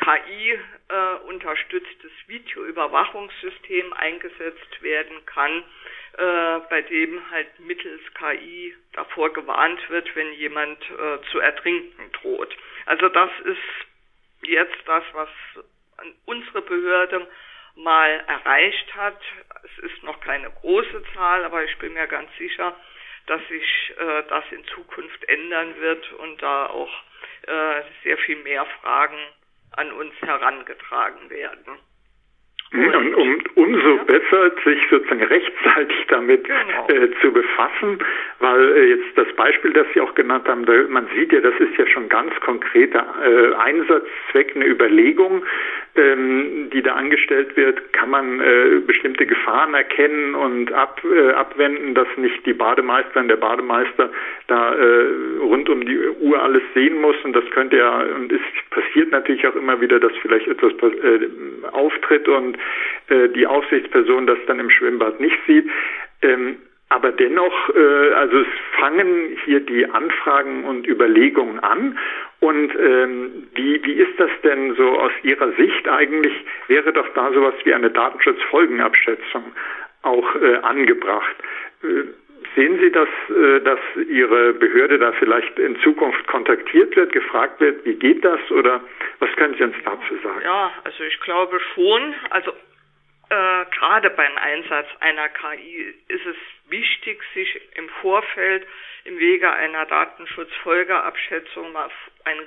KI-unterstütztes 0.00 2.10
äh, 2.10 2.28
Videoüberwachungssystem 2.28 3.92
eingesetzt 3.92 4.82
werden 4.82 5.24
kann, 5.26 5.62
äh, 6.16 6.58
bei 6.70 6.80
dem 6.82 7.30
halt 7.30 7.60
mittels 7.60 8.00
KI 8.14 8.74
davor 8.92 9.32
gewarnt 9.32 9.88
wird, 9.90 10.16
wenn 10.16 10.32
jemand 10.32 10.82
äh, 10.90 11.18
zu 11.30 11.38
ertrinken 11.38 12.10
droht. 12.12 12.52
Also 12.86 13.08
das 13.08 13.30
ist 13.44 13.62
jetzt 14.42 14.76
das, 14.86 15.04
was 15.12 15.28
unsere 16.24 16.62
Behörde 16.62 17.28
mal 17.76 18.24
erreicht 18.26 18.96
hat. 18.96 19.20
Es 19.64 19.78
ist 19.84 20.02
noch 20.02 20.18
keine 20.20 20.50
große 20.50 21.04
Zahl, 21.14 21.44
aber 21.44 21.62
ich 21.64 21.76
bin 21.78 21.92
mir 21.92 22.06
ganz 22.06 22.30
sicher, 22.38 22.74
dass 23.26 23.46
sich 23.48 23.92
äh, 23.98 24.22
das 24.28 24.44
in 24.50 24.64
Zukunft 24.66 25.28
ändern 25.28 25.78
wird 25.78 26.10
und 26.14 26.42
da 26.42 26.66
auch 26.66 26.90
äh, 27.46 27.82
sehr 28.02 28.18
viel 28.18 28.36
mehr 28.36 28.66
Fragen 28.80 29.18
an 29.76 29.92
uns 29.92 30.12
herangetragen 30.20 31.30
werden. 31.30 31.78
Und 32.72 33.14
um, 33.16 33.38
umso 33.56 33.96
ja. 33.96 34.04
besser, 34.04 34.52
sich 34.64 34.78
sozusagen 34.88 35.24
rechtzeitig 35.24 36.06
damit 36.06 36.44
genau. 36.44 36.86
äh, 36.88 37.10
zu 37.20 37.32
befassen, 37.32 37.98
weil 38.38 38.76
äh, 38.76 38.84
jetzt 38.90 39.16
das 39.16 39.26
Beispiel, 39.34 39.72
das 39.72 39.88
Sie 39.92 40.00
auch 40.00 40.14
genannt 40.14 40.46
haben, 40.46 40.64
da, 40.66 40.72
man 40.88 41.08
sieht 41.16 41.32
ja, 41.32 41.40
das 41.40 41.58
ist 41.58 41.76
ja 41.76 41.86
schon 41.88 42.08
ganz 42.08 42.32
konkreter 42.40 43.04
äh, 43.24 43.54
Einsatzzweck, 43.56 44.54
eine 44.54 44.66
Überlegung, 44.66 45.44
ähm, 46.00 46.70
die 46.72 46.82
da 46.82 46.94
angestellt 46.94 47.56
wird, 47.56 47.92
kann 47.92 48.10
man 48.10 48.40
äh, 48.40 48.80
bestimmte 48.86 49.26
Gefahren 49.26 49.74
erkennen 49.74 50.34
und 50.34 50.72
ab, 50.72 51.00
äh, 51.04 51.32
abwenden, 51.32 51.94
dass 51.94 52.08
nicht 52.16 52.44
die 52.46 52.54
Bademeisterin, 52.54 53.28
der 53.28 53.36
Bademeister 53.36 54.10
da 54.46 54.74
äh, 54.74 55.06
rund 55.40 55.68
um 55.68 55.84
die 55.84 55.98
Uhr 56.20 56.42
alles 56.42 56.62
sehen 56.74 57.00
muss 57.00 57.16
und 57.24 57.34
das 57.34 57.44
könnte 57.50 57.76
ja, 57.76 58.00
und 58.00 58.32
es 58.32 58.40
passiert 58.70 59.10
natürlich 59.10 59.46
auch 59.46 59.56
immer 59.56 59.80
wieder, 59.80 60.00
dass 60.00 60.12
vielleicht 60.22 60.48
etwas 60.48 60.72
äh, 60.82 61.28
auftritt 61.72 62.28
und 62.28 62.56
äh, 63.08 63.28
die 63.28 63.46
Aufsichtsperson 63.46 64.26
das 64.26 64.38
dann 64.46 64.60
im 64.60 64.70
Schwimmbad 64.70 65.20
nicht 65.20 65.38
sieht. 65.46 65.68
Ähm, 66.22 66.56
aber 66.90 67.12
dennoch, 67.12 67.70
äh, 67.74 68.12
also 68.14 68.40
es 68.40 68.48
fangen 68.78 69.38
hier 69.44 69.60
die 69.60 69.86
Anfragen 69.86 70.64
und 70.64 70.86
Überlegungen 70.86 71.60
an. 71.60 71.96
Und 72.40 72.74
ähm, 72.76 73.48
wie, 73.54 73.82
wie 73.84 73.92
ist 73.92 74.18
das 74.18 74.30
denn 74.42 74.74
so 74.74 74.98
aus 74.98 75.12
Ihrer 75.22 75.52
Sicht 75.52 75.88
eigentlich? 75.88 76.32
Wäre 76.66 76.92
doch 76.92 77.08
da 77.14 77.32
sowas 77.32 77.54
wie 77.64 77.74
eine 77.74 77.90
Datenschutzfolgenabschätzung 77.90 79.44
auch 80.02 80.34
äh, 80.34 80.56
angebracht? 80.56 81.36
Äh, 81.84 82.06
sehen 82.56 82.80
Sie, 82.80 82.90
dass, 82.90 83.08
äh, 83.28 83.60
dass 83.60 83.78
Ihre 84.08 84.52
Behörde 84.54 84.98
da 84.98 85.12
vielleicht 85.12 85.60
in 85.60 85.78
Zukunft 85.82 86.26
kontaktiert 86.26 86.96
wird, 86.96 87.12
gefragt 87.12 87.60
wird, 87.60 87.84
wie 87.84 87.94
geht 87.94 88.24
das 88.24 88.40
oder 88.50 88.80
was 89.20 89.30
können 89.36 89.54
Sie 89.54 89.62
uns 89.62 89.76
dazu 89.84 90.16
sagen? 90.24 90.40
Ja, 90.42 90.72
also 90.82 91.04
ich 91.04 91.20
glaube 91.20 91.60
schon. 91.74 92.14
Also 92.30 92.52
äh, 93.30 93.64
gerade 93.70 94.10
beim 94.10 94.36
Einsatz 94.36 94.88
einer 94.98 95.28
KI 95.28 95.94
ist 96.08 96.26
es 96.26 96.36
wichtig, 96.68 97.22
sich 97.32 97.60
im 97.76 97.88
Vorfeld 98.00 98.66
im 99.04 99.18
Wege 99.18 99.50
einer 99.52 99.86
Datenschutzfolgeabschätzung 99.86 101.72
mal 101.72 101.88
ein 102.24 102.38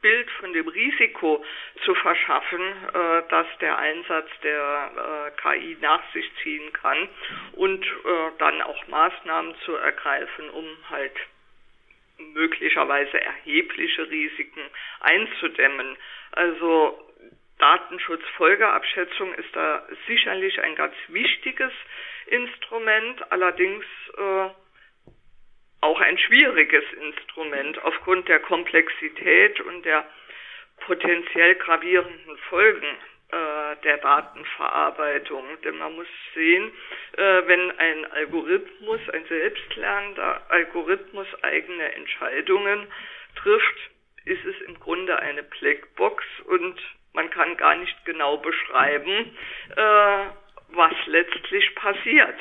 Bild 0.00 0.30
von 0.40 0.52
dem 0.52 0.68
Risiko 0.68 1.44
zu 1.84 1.94
verschaffen, 1.94 2.60
äh, 2.62 3.22
dass 3.28 3.46
der 3.60 3.78
Einsatz 3.78 4.28
der 4.42 5.32
äh, 5.36 5.40
KI 5.40 5.76
nach 5.80 6.02
sich 6.12 6.30
ziehen 6.42 6.72
kann 6.72 7.08
und 7.52 7.84
äh, 7.84 8.30
dann 8.38 8.62
auch 8.62 8.86
Maßnahmen 8.88 9.54
zu 9.64 9.74
ergreifen, 9.74 10.48
um 10.50 10.66
halt 10.88 11.16
möglicherweise 12.18 13.20
erhebliche 13.20 14.08
Risiken 14.08 14.62
einzudämmen. 15.00 15.96
Also 16.32 17.05
Datenschutzfolgeabschätzung 17.58 19.34
ist 19.34 19.54
da 19.54 19.86
sicherlich 20.06 20.60
ein 20.62 20.74
ganz 20.74 20.94
wichtiges 21.08 21.72
Instrument, 22.26 23.32
allerdings 23.32 23.84
äh, 24.16 24.48
auch 25.80 26.00
ein 26.00 26.18
schwieriges 26.18 26.84
Instrument 26.92 27.82
aufgrund 27.84 28.28
der 28.28 28.40
Komplexität 28.40 29.60
und 29.60 29.84
der 29.84 30.04
potenziell 30.84 31.54
gravierenden 31.56 32.36
Folgen 32.48 32.96
äh, 33.30 33.76
der 33.82 33.98
Datenverarbeitung. 33.98 35.44
Denn 35.64 35.78
man 35.78 35.94
muss 35.94 36.06
sehen, 36.34 36.70
äh, 37.16 37.42
wenn 37.46 37.78
ein 37.78 38.04
Algorithmus, 38.12 39.00
ein 39.12 39.24
selbstlernender 39.26 40.42
Algorithmus 40.48 41.26
eigene 41.42 41.94
Entscheidungen 41.94 42.86
trifft, 43.36 43.90
ist 44.24 44.44
es 44.44 44.60
im 44.62 44.78
Grunde 44.80 45.18
eine 45.18 45.42
Blackbox 45.42 46.24
und 46.46 46.80
man 47.16 47.30
kann 47.30 47.56
gar 47.56 47.74
nicht 47.74 48.04
genau 48.04 48.36
beschreiben, 48.36 49.36
äh, 49.74 50.24
was 50.68 50.92
letztlich 51.06 51.74
passiert. 51.74 52.36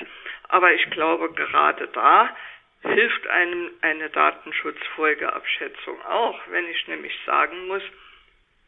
Aber 0.50 0.72
ich 0.74 0.88
glaube, 0.92 1.32
gerade 1.34 1.88
da 1.88 2.36
hilft 2.82 3.26
einem 3.28 3.72
eine 3.82 4.10
Datenschutzfolgeabschätzung 4.10 6.00
auch, 6.04 6.40
wenn 6.50 6.68
ich 6.68 6.88
nämlich 6.88 7.18
sagen 7.26 7.68
muss, 7.68 7.82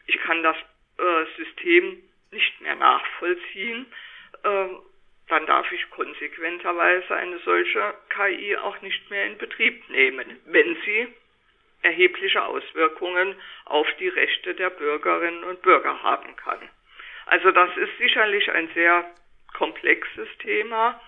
ich 0.07 0.17
kann 0.21 0.41
das 0.41 0.55
äh, 0.97 1.43
System 1.43 2.01
nicht 2.31 2.61
mehr 2.61 2.75
nachvollziehen, 2.75 3.85
äh, 4.43 4.67
dann 5.27 5.45
darf 5.45 5.69
ich 5.73 5.89
konsequenterweise 5.89 7.15
eine 7.15 7.37
solche 7.39 7.93
KI 8.09 8.55
auch 8.55 8.81
nicht 8.81 9.09
mehr 9.09 9.25
in 9.25 9.37
Betrieb 9.37 9.89
nehmen, 9.89 10.39
wenn 10.45 10.77
sie 10.85 11.13
erhebliche 11.87 12.43
Auswirkungen 12.43 13.35
auf 13.65 13.87
die 13.99 14.09
Rechte 14.09 14.53
der 14.55 14.69
Bürgerinnen 14.69 15.43
und 15.45 15.61
Bürger 15.61 16.03
haben 16.03 16.35
kann. 16.35 16.59
Also 17.25 17.51
das 17.51 17.75
ist 17.77 17.97
sicherlich 17.97 18.51
ein 18.51 18.69
sehr 18.73 19.05
komplexes 19.53 20.27
Thema, 20.39 20.99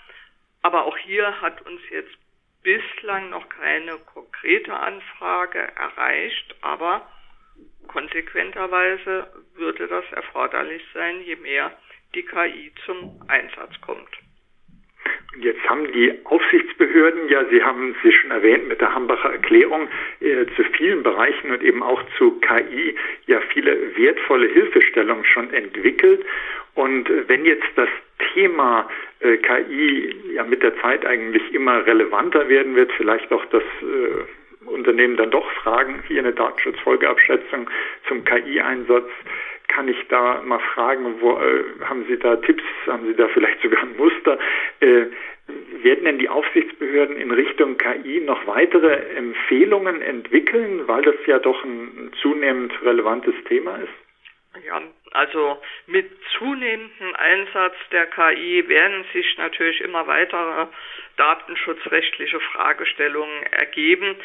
aber 0.61 0.85
auch 0.85 0.97
hier 0.97 1.41
hat 1.41 1.61
uns 1.65 1.81
jetzt 1.89 2.17
bislang 2.63 3.29
noch 3.29 3.47
keine 3.49 3.97
konkrete 4.13 4.73
Anfrage 4.73 5.59
erreicht, 5.59 6.55
aber 6.61 7.09
konsequenterweise 7.87 9.31
würde 9.55 9.87
das 9.87 10.05
erforderlich 10.11 10.83
sein, 10.93 11.21
je 11.23 11.35
mehr 11.35 11.77
die 12.15 12.23
KI 12.23 12.71
zum 12.85 13.21
Einsatz 13.27 13.79
kommt. 13.81 14.09
Jetzt 15.39 15.63
haben 15.69 15.91
die 15.91 16.13
Aufsichtsbehörden, 16.25 17.29
ja, 17.29 17.45
Sie 17.49 17.63
haben 17.63 17.95
sie 18.03 18.11
schon 18.11 18.31
erwähnt 18.31 18.67
mit 18.67 18.81
der 18.81 18.93
Hambacher 18.93 19.31
Erklärung, 19.31 19.87
äh, 20.19 20.45
zu 20.55 20.63
vielen 20.75 21.03
Bereichen 21.03 21.51
und 21.51 21.63
eben 21.63 21.83
auch 21.83 22.01
zu 22.17 22.39
KI 22.39 22.95
ja 23.27 23.39
viele 23.53 23.95
wertvolle 23.95 24.47
Hilfestellungen 24.47 25.25
schon 25.25 25.53
entwickelt. 25.53 26.25
Und 26.75 27.09
wenn 27.27 27.45
jetzt 27.45 27.67
das 27.75 27.89
Thema 28.33 28.89
äh, 29.19 29.37
KI 29.37 30.15
ja 30.33 30.43
mit 30.43 30.63
der 30.63 30.77
Zeit 30.81 31.05
eigentlich 31.05 31.53
immer 31.53 31.85
relevanter 31.85 32.49
werden 32.49 32.75
wird, 32.75 32.91
vielleicht 32.93 33.31
auch 33.31 33.45
das 33.45 33.63
äh, 33.81 34.65
Unternehmen 34.69 35.17
dann 35.17 35.31
doch 35.31 35.49
fragen, 35.63 36.03
hier 36.07 36.19
eine 36.19 36.33
Datenschutzfolgeabschätzung 36.33 37.69
zum 38.07 38.23
KI-Einsatz, 38.23 39.09
kann 39.79 39.87
ich 39.87 40.07
da 40.09 40.41
mal 40.41 40.59
fragen, 40.59 41.21
wo, 41.21 41.39
äh, 41.39 41.63
haben 41.85 42.03
Sie 42.09 42.19
da 42.19 42.35
Tipps, 42.35 42.63
haben 42.85 43.07
Sie 43.07 43.15
da 43.15 43.29
vielleicht 43.29 43.61
sogar 43.61 43.81
ein 43.81 43.95
Muster? 43.95 44.37
Äh, 44.81 45.05
werden 45.81 46.03
denn 46.03 46.19
die 46.19 46.27
Aufsichtsbehörden 46.27 47.15
in 47.15 47.31
Richtung 47.31 47.77
KI 47.77 48.19
noch 48.19 48.45
weitere 48.45 48.93
Empfehlungen 49.15 50.01
entwickeln, 50.01 50.85
weil 50.85 51.01
das 51.03 51.15
ja 51.27 51.39
doch 51.39 51.63
ein 51.63 52.11
zunehmend 52.21 52.73
relevantes 52.83 53.33
Thema 53.47 53.77
ist? 53.77 54.65
Ja, 54.67 54.81
also 55.11 55.61
mit 55.87 56.09
zunehmendem 56.37 57.15
Einsatz 57.15 57.75
der 57.91 58.07
KI 58.07 58.67
werden 58.67 59.05
sich 59.13 59.37
natürlich 59.37 59.81
immer 59.81 60.07
weitere 60.07 60.67
datenschutzrechtliche 61.17 62.39
Fragestellungen 62.39 63.43
ergeben, 63.51 64.15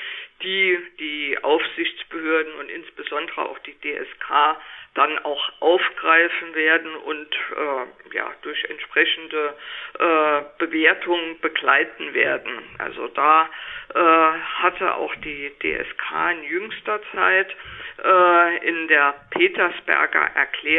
die 0.42 0.79
die 1.01 1.38
Aufsichtsbehörden 1.42 2.55
und 2.55 2.70
insbesondere 2.70 3.49
auch 3.49 3.59
die 3.61 3.75
DSK 3.81 4.59
dann 4.94 5.18
auch 5.25 5.53
aufgreifen 5.61 6.55
werden 6.55 6.94
und 6.94 7.29
äh, 7.35 8.14
ja 8.16 8.33
durch 8.42 8.62
entsprechende 8.64 9.55
äh, 9.99 10.42
Bewertungen 10.59 11.40
begleiten 11.40 12.14
werden. 12.14 12.62
Also 12.79 13.09
da 13.09 13.51
äh, 13.92 13.99
hatte 13.99 14.94
auch 14.94 15.14
die 15.16 15.51
DSK 15.59 16.33
in 16.33 16.42
jüngster 16.44 17.01
Zeit 17.12 17.57
äh, 18.05 18.68
in 18.68 18.87
der 18.88 19.14
Petersberger 19.31 20.31
Erklärung 20.37 20.74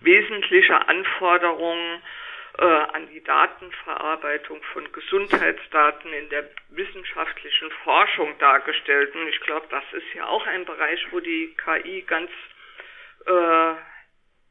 wesentliche 0.00 0.88
Anforderungen 0.88 2.02
äh, 2.58 2.64
an 2.64 3.08
die 3.12 3.22
Datenverarbeitung 3.22 4.62
von 4.72 4.90
Gesundheitsdaten 4.92 6.12
in 6.12 6.28
der 6.30 6.48
wissenschaftlichen 6.70 7.70
Forschung 7.84 8.38
dargestellt. 8.38 9.14
Und 9.14 9.28
ich 9.28 9.40
glaube, 9.40 9.66
das 9.70 9.84
ist 9.92 10.14
ja 10.14 10.26
auch 10.26 10.46
ein 10.46 10.64
Bereich, 10.64 11.00
wo 11.10 11.20
die 11.20 11.54
KI 11.56 12.02
ganz 12.06 12.30
äh, 13.26 13.74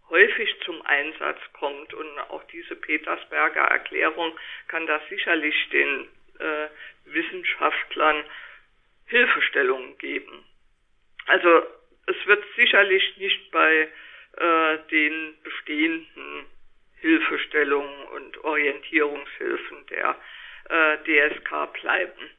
häufig 0.10 0.56
zum 0.66 0.86
Einsatz 0.86 1.40
kommt. 1.54 1.94
Und 1.94 2.20
auch 2.30 2.44
diese 2.46 2.76
Petersberger 2.76 3.64
Erklärung 3.64 4.38
kann 4.68 4.86
da 4.86 5.02
sicherlich 5.10 5.56
den 5.70 6.08
äh, 6.40 6.68
Wissenschaftlern 7.06 8.24
Hilfestellungen 9.08 9.98
geben. 9.98 10.44
Also 11.28 11.64
es 12.08 12.16
wird 12.26 12.44
sicherlich 12.56 13.18
nicht 13.18 13.52
bei 13.52 13.88
äh, 14.38 14.78
den 14.92 15.34
bestehenden 15.44 16.46
Hilfestellungen 16.98 18.08
und 18.16 18.44
Orientierungshilfen 18.44 19.86
der 19.90 20.16
äh, 20.70 20.98
DSK 21.04 21.74
bleiben. 21.82 22.30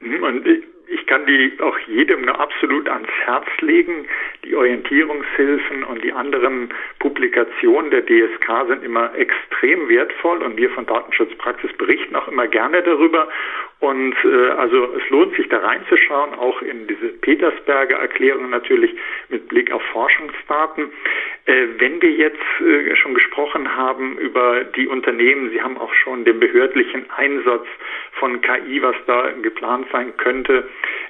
Und 0.00 0.46
ich 0.90 1.06
kann 1.06 1.24
die 1.24 1.52
auch 1.60 1.78
jedem 1.86 2.22
nur 2.22 2.38
absolut 2.40 2.88
ans 2.88 3.08
Herz 3.24 3.46
legen. 3.60 4.06
Die 4.44 4.56
Orientierungshilfen 4.56 5.84
und 5.84 6.02
die 6.02 6.12
anderen 6.12 6.70
Publikationen 6.98 7.90
der 7.92 8.04
DSK 8.04 8.66
sind 8.68 8.84
immer 8.84 9.14
extrem 9.14 9.88
wertvoll 9.88 10.42
und 10.42 10.56
wir 10.56 10.68
von 10.70 10.86
Datenschutzpraxis 10.86 11.72
berichten 11.74 12.16
auch 12.16 12.26
immer 12.26 12.48
gerne 12.48 12.82
darüber. 12.82 13.28
Und 13.78 14.14
äh, 14.24 14.48
also 14.50 14.94
es 14.96 15.08
lohnt 15.10 15.34
sich 15.36 15.48
da 15.48 15.58
reinzuschauen, 15.58 16.34
auch 16.34 16.60
in 16.60 16.86
diese 16.86 17.08
Petersberger 17.08 17.96
Erklärung 17.96 18.50
natürlich 18.50 18.94
mit 19.28 19.48
Blick 19.48 19.72
auf 19.72 19.82
Forschungsdaten. 19.92 20.90
Äh, 21.46 21.66
wenn 21.78 22.02
wir 22.02 22.10
jetzt 22.10 22.60
äh, 22.60 22.94
schon 22.96 23.14
gesprochen 23.14 23.74
haben 23.74 24.18
über 24.18 24.64
die 24.64 24.86
Unternehmen, 24.86 25.50
Sie 25.50 25.62
haben 25.62 25.78
auch 25.78 25.94
schon 25.94 26.24
den 26.24 26.40
behördlichen 26.40 27.08
Einsatz 27.10 27.66
von 28.12 28.40
KI, 28.42 28.82
was 28.82 28.96
da 29.06 29.30
geplant 29.40 29.86
sein 29.92 30.14
könnte, 30.18 30.68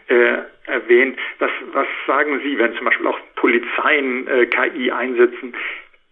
äh, 0.09 0.39
erwähnt. 0.67 1.19
Was, 1.39 1.51
was 1.73 1.87
sagen 2.07 2.41
Sie, 2.45 2.59
wenn 2.59 2.75
zum 2.75 2.85
Beispiel 2.85 3.07
auch 3.07 3.19
Polizeien 3.37 4.27
äh, 4.27 4.47
KI 4.47 4.91
einsetzen? 4.91 5.55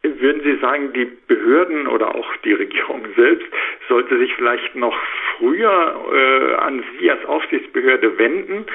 Würden 0.03 0.43
Sie 0.45 0.57
sagen, 0.61 0.93
die 0.93 1.07
Behörden 1.27 1.89
oder 1.89 2.15
auch 2.15 2.37
die 2.45 2.53
Regierung 2.53 3.05
selbst 3.17 3.47
sollte 3.89 4.17
sich 4.19 4.33
vielleicht 4.35 4.77
noch 4.77 4.97
früher 5.37 6.05
äh, 6.13 6.55
an 6.55 6.85
Sie 6.99 7.11
als 7.11 7.25
Aufsichtsbehörde 7.25 8.17
wenden, 8.17 8.67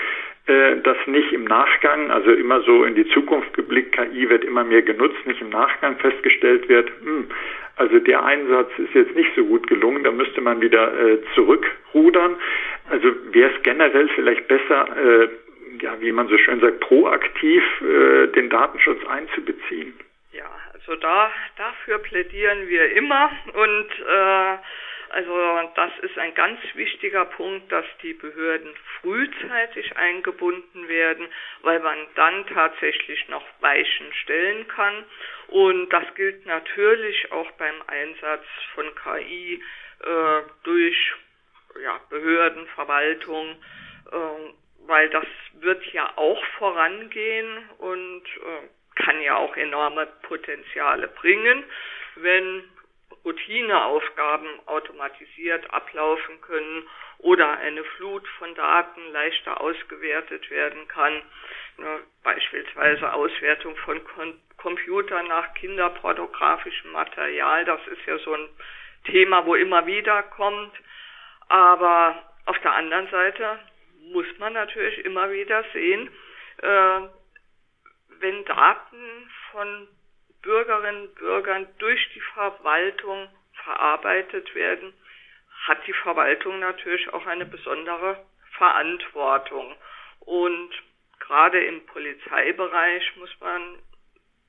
äh, 0.48 0.78
das 0.84 0.98
nicht 1.08 1.32
im 1.32 1.46
Nachgang, 1.46 2.12
also 2.12 2.32
immer 2.32 2.62
so 2.62 2.84
in 2.84 2.96
die 2.96 3.08
Zukunft 3.08 3.54
geblickt, 3.54 3.96
KI 3.96 4.30
wird 4.30 4.44
immer 4.44 4.66
mehr 4.66 4.82
genutzt, 4.82 5.26
nicht 5.26 5.42
im 5.42 5.50
Nachgang 5.50 5.98
festgestellt 5.98 6.68
wird, 6.68 6.92
hm, 7.02 7.30
also 7.76 8.00
der 8.00 8.24
Einsatz 8.24 8.70
ist 8.78 8.94
jetzt 8.94 9.16
nicht 9.16 9.32
so 9.36 9.46
gut 9.46 9.68
gelungen, 9.68 10.04
da 10.04 10.12
müsste 10.12 10.42
man 10.42 10.62
wieder 10.62 10.94
äh, 10.94 11.18
zurückrudern. 11.34 12.36
Also 12.90 13.16
wäre 13.34 13.52
es 13.56 13.64
generell 13.64 14.10
vielleicht 14.10 14.48
besser, 14.48 14.88
äh, 14.98 15.30
ja, 15.82 16.00
wie 16.02 16.12
man 16.12 16.28
so 16.28 16.38
schön 16.38 16.60
sagt, 16.60 16.80
proaktiv 16.82 17.64
äh, 17.82 18.28
den 18.28 18.50
Datenschutz 18.50 19.06
einzubeziehen. 19.08 19.94
Ja, 20.32 20.50
also 20.74 20.96
da 20.96 21.32
dafür 21.58 22.00
plädieren 22.00 22.68
wir 22.68 22.92
immer 22.94 23.32
und 23.54 23.90
äh, 24.08 24.58
also 25.14 25.70
das 25.76 25.92
ist 26.02 26.18
ein 26.18 26.34
ganz 26.34 26.60
wichtiger 26.74 27.26
Punkt, 27.26 27.72
dass 27.72 27.86
die 28.02 28.14
Behörden 28.14 28.74
frühzeitig 29.00 29.96
eingebunden 29.96 30.88
werden, 30.88 31.28
weil 31.62 31.80
man 31.82 32.00
dann 32.16 32.48
tatsächlich 32.48 33.30
noch 33.30 33.46
Weichen 33.60 34.12
stellen 34.24 34.68
kann. 34.70 35.06
Und 35.50 35.90
das 35.94 36.04
gilt 36.16 36.48
natürlich 36.48 37.32
auch 37.32 37.52
beim 37.52 37.76
Einsatz 37.86 38.46
von 38.74 38.86
KI 38.96 39.62
äh, 40.00 40.42
durch 40.64 41.14
ja, 41.82 42.00
Behörden, 42.10 42.68
Verwaltung, 42.76 43.56
äh, 44.12 44.88
weil 44.88 45.10
das 45.10 45.26
wird 45.54 45.86
ja 45.94 46.12
auch 46.18 46.44
vorangehen 46.58 47.70
und 47.78 48.24
äh, 48.26 49.02
kann 49.04 49.22
ja 49.22 49.38
auch 49.38 49.56
enorme 49.56 50.08
Potenziale 50.24 51.08
bringen, 51.08 51.64
wenn 52.16 52.64
Routineaufgaben 53.26 54.48
automatisiert 54.68 55.72
ablaufen 55.74 56.42
können 56.42 56.88
oder 57.20 57.58
eine 57.58 57.84
Flut 57.84 58.28
von 58.40 58.54
Daten 58.56 59.12
leichter 59.12 59.62
ausgewertet 59.62 60.50
werden 60.50 60.88
kann, 60.90 61.22
ne, 61.78 62.00
beispielsweise 62.24 63.14
Auswertung 63.14 63.76
von 63.78 64.02
Computern 64.58 65.28
nach 65.28 65.54
kinderpornografischem 65.54 66.92
Material. 66.92 67.64
Das 67.66 67.80
ist 67.88 68.06
ja 68.06 68.18
so 68.20 68.34
ein 68.34 68.50
Thema, 69.06 69.46
wo 69.46 69.56
immer 69.56 69.86
wieder 69.86 70.24
kommt. 70.24 70.74
Aber 71.54 72.16
auf 72.46 72.58
der 72.62 72.74
anderen 72.74 73.08
Seite 73.12 73.60
muss 74.12 74.26
man 74.40 74.54
natürlich 74.54 75.06
immer 75.06 75.32
wieder 75.32 75.64
sehen, 75.72 76.10
äh, 76.58 77.02
wenn 78.22 78.44
Daten 78.46 79.30
von 79.52 79.88
Bürgerinnen 80.42 81.10
und 81.10 81.16
Bürgern 81.16 81.68
durch 81.78 82.10
die 82.16 82.22
Verwaltung 82.34 83.30
verarbeitet 83.64 84.56
werden, 84.56 84.96
hat 85.68 85.86
die 85.86 85.94
Verwaltung 85.94 86.58
natürlich 86.58 87.14
auch 87.14 87.28
eine 87.28 87.46
besondere 87.46 88.26
Verantwortung. 88.58 89.76
Und 90.22 90.72
gerade 91.20 91.64
im 91.64 91.86
Polizeibereich 91.86 93.16
muss 93.18 93.40
man 93.40 93.78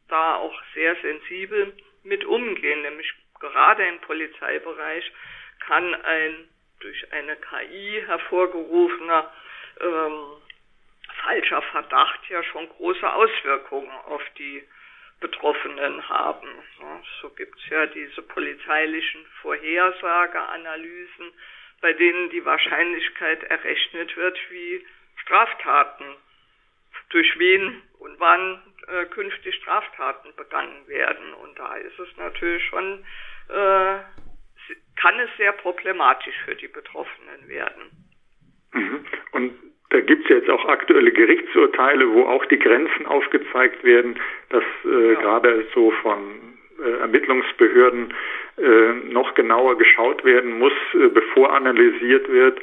da 0.08 0.36
auch 0.36 0.58
sehr 0.72 0.96
sensibel 1.02 1.76
mit 2.02 2.24
umgehen, 2.24 2.80
nämlich 2.80 3.12
gerade 3.40 3.86
im 3.88 4.00
Polizeibereich 4.00 5.12
kann 5.60 5.94
ein 6.02 6.48
durch 6.84 7.12
eine 7.12 7.36
KI 7.36 8.02
hervorgerufener 8.06 9.32
ähm, 9.80 10.24
falscher 11.22 11.62
Verdacht 11.62 12.20
ja 12.28 12.42
schon 12.44 12.68
große 12.68 13.10
Auswirkungen 13.10 13.90
auf 14.06 14.22
die 14.36 14.62
Betroffenen 15.20 16.06
haben. 16.08 16.48
So 17.22 17.30
gibt 17.30 17.58
es 17.58 17.70
ja 17.70 17.86
diese 17.86 18.20
polizeilichen 18.20 19.24
Vorhersageanalysen, 19.40 21.32
bei 21.80 21.94
denen 21.94 22.28
die 22.30 22.44
Wahrscheinlichkeit 22.44 23.42
errechnet 23.44 24.14
wird, 24.16 24.38
wie 24.50 24.86
Straftaten, 25.22 26.04
durch 27.08 27.38
wen 27.38 27.82
und 28.00 28.20
wann 28.20 28.62
äh, 28.88 29.06
künftig 29.06 29.54
Straftaten 29.56 30.34
begangen 30.36 30.86
werden. 30.88 31.32
Und 31.34 31.58
da 31.58 31.76
ist 31.76 31.98
es 31.98 32.14
natürlich 32.18 32.62
schon, 32.66 33.04
äh, 33.48 33.98
kann 34.96 35.18
es 35.20 35.30
sehr 35.36 35.52
problematisch 35.52 36.34
für 36.44 36.54
die 36.54 36.68
Betroffenen 36.68 37.48
werden. 37.48 37.82
Mhm. 38.72 39.04
Und 39.32 39.52
da 39.90 40.00
gibt 40.00 40.24
es 40.24 40.28
jetzt 40.30 40.50
auch 40.50 40.64
aktuelle 40.66 41.12
Gerichtsurteile, 41.12 42.10
wo 42.12 42.24
auch 42.24 42.44
die 42.46 42.58
Grenzen 42.58 43.06
aufgezeigt 43.06 43.84
werden, 43.84 44.18
dass 44.48 44.64
äh, 44.84 45.12
ja. 45.12 45.20
gerade 45.20 45.66
so 45.74 45.90
von 46.02 46.54
äh, 46.84 46.98
Ermittlungsbehörden 47.00 48.12
äh, 48.58 48.92
noch 49.12 49.34
genauer 49.34 49.78
geschaut 49.78 50.24
werden 50.24 50.58
muss, 50.58 50.72
äh, 50.94 51.08
bevor 51.08 51.52
analysiert 51.52 52.28
wird, 52.28 52.60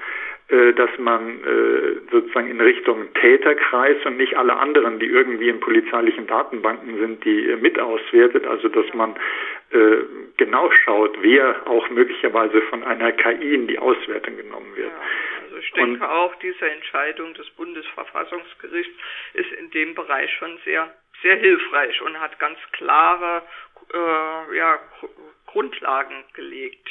dass 0.74 0.90
man 0.98 1.44
äh, 1.44 2.12
sozusagen 2.12 2.50
in 2.50 2.60
Richtung 2.60 3.14
Täterkreis 3.14 3.98
und 4.06 4.18
nicht 4.18 4.38
alle 4.38 4.58
anderen, 4.58 5.00
die 5.00 5.06
irgendwie 5.06 5.48
in 5.48 5.60
polizeilichen 5.60 6.28
Datenbanken 6.28 7.00
sind, 7.00 7.24
die 7.24 7.50
äh, 7.50 7.56
mit 7.56 7.80
auswertet. 7.80 8.46
Also 8.46 8.68
dass 8.68 8.94
man 8.94 9.16
äh, 9.72 9.98
genau 10.38 10.70
schaut, 10.72 11.18
wer 11.22 11.68
auch 11.68 11.90
möglicherweise 11.90 12.62
von 12.64 12.84
einer 12.84 13.14
KI 13.14 13.56
in 13.56 13.68
die 13.68 13.80
Auswertung 13.80 14.36
genommen 14.36 14.76
wird. 14.76 14.92
Ja, 14.92 15.02
also 15.44 15.58
ich 15.58 15.72
denke 15.72 16.04
und, 16.04 16.10
auch, 16.10 16.36
diese 16.36 16.70
Entscheidung 16.70 17.34
des 17.34 17.50
Bundesverfassungsgerichts 17.52 18.94
ist 19.34 19.52
in 19.54 19.72
dem 19.72 19.96
Bereich 19.96 20.32
schon 20.34 20.58
sehr 20.66 20.92
sehr 21.22 21.36
hilfreich 21.36 22.02
und 22.02 22.20
hat 22.20 22.40
ganz 22.40 22.58
klare 22.72 23.44
äh, 23.94 24.58
ja, 24.58 24.80
Grundlagen 25.46 26.24
gelegt. 26.34 26.90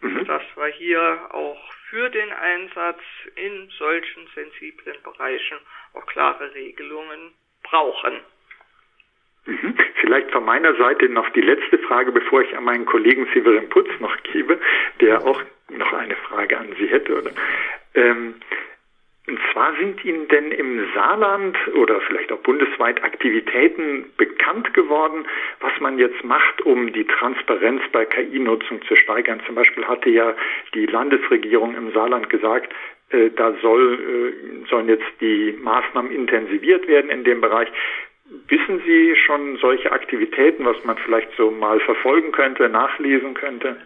Mhm. 0.00 0.24
Dass 0.26 0.42
wir 0.56 0.66
hier 0.66 1.28
auch 1.30 1.72
für 1.94 2.10
den 2.10 2.32
Einsatz 2.32 2.98
in 3.36 3.70
solchen 3.78 4.26
sensiblen 4.34 4.96
Bereichen 5.04 5.58
auch 5.92 6.04
klare 6.06 6.52
Regelungen 6.52 7.34
brauchen. 7.62 8.14
Mhm. 9.46 9.76
Vielleicht 10.00 10.32
von 10.32 10.44
meiner 10.44 10.74
Seite 10.74 11.08
noch 11.08 11.28
die 11.30 11.40
letzte 11.40 11.78
Frage, 11.78 12.10
bevor 12.10 12.42
ich 12.42 12.56
an 12.56 12.64
meinen 12.64 12.84
Kollegen 12.84 13.28
Severin 13.32 13.68
Putz 13.68 13.88
noch 14.00 14.16
gebe, 14.24 14.58
der 15.00 15.24
auch 15.24 15.40
noch 15.68 15.92
eine 15.92 16.16
Frage 16.16 16.58
an 16.58 16.74
Sie 16.76 16.86
hätte. 16.88 17.16
Oder? 17.16 17.30
Ähm, 17.94 18.34
und 19.26 19.38
zwar 19.52 19.74
sind 19.76 20.04
Ihnen 20.04 20.28
denn 20.28 20.52
im 20.52 20.86
Saarland 20.94 21.56
oder 21.76 21.98
vielleicht 22.02 22.30
auch 22.30 22.40
bundesweit 22.40 23.02
Aktivitäten 23.02 24.12
bekannt 24.18 24.74
geworden, 24.74 25.26
was 25.60 25.72
man 25.80 25.98
jetzt 25.98 26.22
macht, 26.24 26.60
um 26.62 26.92
die 26.92 27.06
Transparenz 27.06 27.80
bei 27.90 28.04
KI-Nutzung 28.04 28.82
zu 28.82 28.96
steigern. 28.96 29.40
Zum 29.46 29.54
Beispiel 29.54 29.86
hatte 29.86 30.10
ja 30.10 30.34
die 30.74 30.84
Landesregierung 30.84 31.74
im 31.74 31.90
Saarland 31.92 32.28
gesagt, 32.28 32.74
äh, 33.10 33.30
da 33.30 33.54
soll, 33.62 33.94
äh, 33.94 34.68
sollen 34.68 34.88
jetzt 34.88 35.10
die 35.22 35.58
Maßnahmen 35.58 36.12
intensiviert 36.12 36.86
werden 36.86 37.08
in 37.08 37.24
dem 37.24 37.40
Bereich. 37.40 37.68
Wissen 38.48 38.82
Sie 38.84 39.16
schon 39.16 39.56
solche 39.56 39.90
Aktivitäten, 39.90 40.66
was 40.66 40.82
man 40.84 40.98
vielleicht 40.98 41.34
so 41.38 41.50
mal 41.50 41.80
verfolgen 41.80 42.32
könnte, 42.32 42.68
nachlesen 42.68 43.32
könnte? 43.32 43.76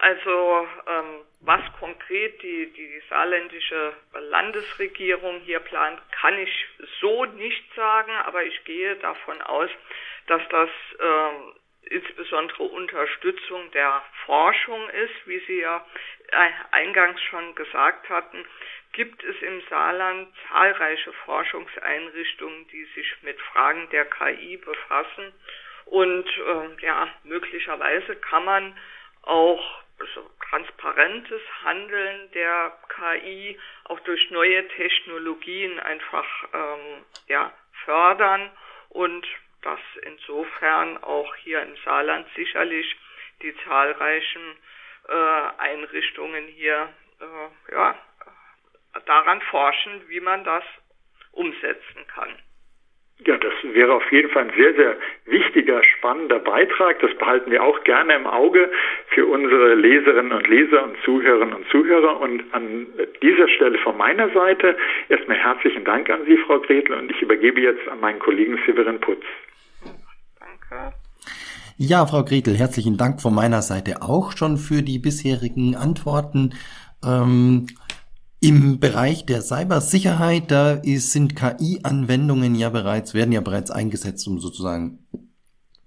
Also 0.00 0.66
ähm 0.88 1.21
was 1.44 1.60
konkret 1.78 2.40
die, 2.42 2.72
die 2.72 3.02
saarländische 3.08 3.94
Landesregierung 4.14 5.40
hier 5.40 5.60
plant, 5.60 6.00
kann 6.12 6.38
ich 6.38 6.66
so 7.00 7.24
nicht 7.24 7.74
sagen, 7.74 8.12
aber 8.24 8.44
ich 8.44 8.64
gehe 8.64 8.96
davon 8.96 9.42
aus, 9.42 9.70
dass 10.28 10.42
das 10.50 10.70
ähm, 11.00 11.52
insbesondere 11.82 12.62
Unterstützung 12.62 13.70
der 13.72 14.02
Forschung 14.24 14.88
ist, 14.90 15.26
wie 15.26 15.40
Sie 15.40 15.60
ja 15.60 15.84
eingangs 16.70 17.20
schon 17.22 17.54
gesagt 17.56 18.08
hatten, 18.08 18.44
gibt 18.92 19.24
es 19.24 19.36
im 19.42 19.62
Saarland 19.68 20.32
zahlreiche 20.48 21.12
Forschungseinrichtungen, 21.24 22.68
die 22.68 22.84
sich 22.94 23.14
mit 23.22 23.40
Fragen 23.40 23.88
der 23.90 24.04
KI 24.04 24.58
befassen. 24.58 25.32
Und 25.86 26.26
äh, 26.26 26.84
ja, 26.84 27.08
möglicherweise 27.24 28.16
kann 28.16 28.44
man 28.44 28.78
auch 29.22 29.81
transparentes 30.50 31.40
Handeln 31.64 32.30
der 32.32 32.78
KI 32.88 33.58
auch 33.84 34.00
durch 34.00 34.30
neue 34.30 34.66
Technologien 34.68 35.78
einfach 35.80 36.26
ähm, 36.52 37.04
ja, 37.28 37.52
fördern 37.84 38.50
und 38.90 39.26
dass 39.62 39.80
insofern 40.02 41.02
auch 41.02 41.34
hier 41.36 41.62
im 41.62 41.76
Saarland 41.84 42.26
sicherlich 42.34 42.96
die 43.42 43.54
zahlreichen 43.64 44.56
äh, 45.08 45.12
Einrichtungen 45.58 46.46
hier 46.48 46.92
äh, 47.20 47.72
ja, 47.72 47.98
daran 49.06 49.40
forschen, 49.42 50.08
wie 50.08 50.20
man 50.20 50.44
das 50.44 50.64
umsetzen 51.32 52.06
kann. 52.08 52.36
Ja, 53.24 53.36
das 53.36 53.52
wäre 53.72 53.94
auf 53.94 54.10
jeden 54.10 54.30
Fall 54.30 54.44
ein 54.44 54.52
sehr, 54.56 54.74
sehr 54.74 54.96
wichtiger, 55.26 55.84
spannender 55.84 56.40
Beitrag. 56.40 56.98
Das 57.00 57.14
behalten 57.18 57.52
wir 57.52 57.62
auch 57.62 57.84
gerne 57.84 58.14
im 58.14 58.26
Auge 58.26 58.68
für 59.08 59.26
unsere 59.26 59.74
Leserinnen 59.74 60.32
und 60.32 60.48
Leser 60.48 60.82
und 60.82 60.96
Zuhörerinnen 61.04 61.54
und 61.54 61.68
Zuhörer. 61.68 62.20
Und 62.20 62.42
an 62.52 62.86
dieser 63.22 63.48
Stelle 63.48 63.78
von 63.78 63.96
meiner 63.96 64.28
Seite 64.30 64.76
erstmal 65.08 65.36
herzlichen 65.36 65.84
Dank 65.84 66.10
an 66.10 66.24
Sie, 66.26 66.36
Frau 66.38 66.58
Gretel, 66.58 66.96
und 66.96 67.12
ich 67.12 67.22
übergebe 67.22 67.60
jetzt 67.60 67.86
an 67.88 68.00
meinen 68.00 68.18
Kollegen 68.18 68.58
Severin 68.66 68.98
Putz. 69.00 69.22
Danke. 70.40 70.92
Ja, 71.76 72.04
Frau 72.06 72.24
Gretel, 72.24 72.56
herzlichen 72.56 72.96
Dank 72.96 73.20
von 73.20 73.34
meiner 73.34 73.62
Seite 73.62 74.02
auch 74.02 74.36
schon 74.36 74.56
für 74.56 74.82
die 74.82 74.98
bisherigen 74.98 75.76
Antworten. 75.76 76.54
Ähm, 77.04 77.66
im 78.42 78.80
Bereich 78.80 79.24
der 79.24 79.40
Cybersicherheit, 79.40 80.50
da 80.50 80.72
ist, 80.72 81.12
sind 81.12 81.36
KI-Anwendungen 81.36 82.56
ja 82.56 82.70
bereits, 82.70 83.14
werden 83.14 83.30
ja 83.30 83.40
bereits 83.40 83.70
eingesetzt, 83.70 84.26
um 84.26 84.40
sozusagen 84.40 84.98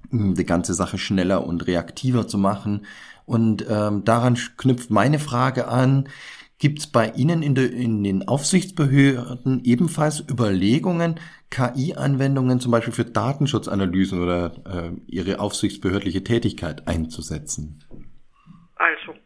die 0.10 0.46
ganze 0.46 0.74
Sache 0.74 0.98
schneller 0.98 1.46
und 1.46 1.68
reaktiver 1.68 2.28
zu 2.28 2.38
machen. 2.38 2.86
Und 3.26 3.66
ähm, 3.70 4.06
daran 4.06 4.38
knüpft 4.56 4.90
meine 4.90 5.20
Frage 5.20 5.68
an, 5.68 6.08
gibt 6.58 6.80
es 6.80 6.88
bei 6.88 7.10
Ihnen 7.10 7.44
in, 7.44 7.56
de, 7.56 7.68
in 7.68 8.04
den 8.06 8.26
Aufsichtsbehörden 8.26 9.62
ebenfalls 9.66 10.22
Überlegungen, 10.22 11.20
KI-Anwendungen 11.50 12.62
zum 12.62 12.72
Beispiel 12.72 12.94
für 12.94 13.04
Datenschutzanalysen 13.04 14.22
oder 14.22 14.54
äh, 14.66 14.92
Ihre 15.08 15.42
aufsichtsbehördliche 15.42 16.24
Tätigkeit 16.24 16.88
einzusetzen? 16.88 17.84
Also 18.78 19.20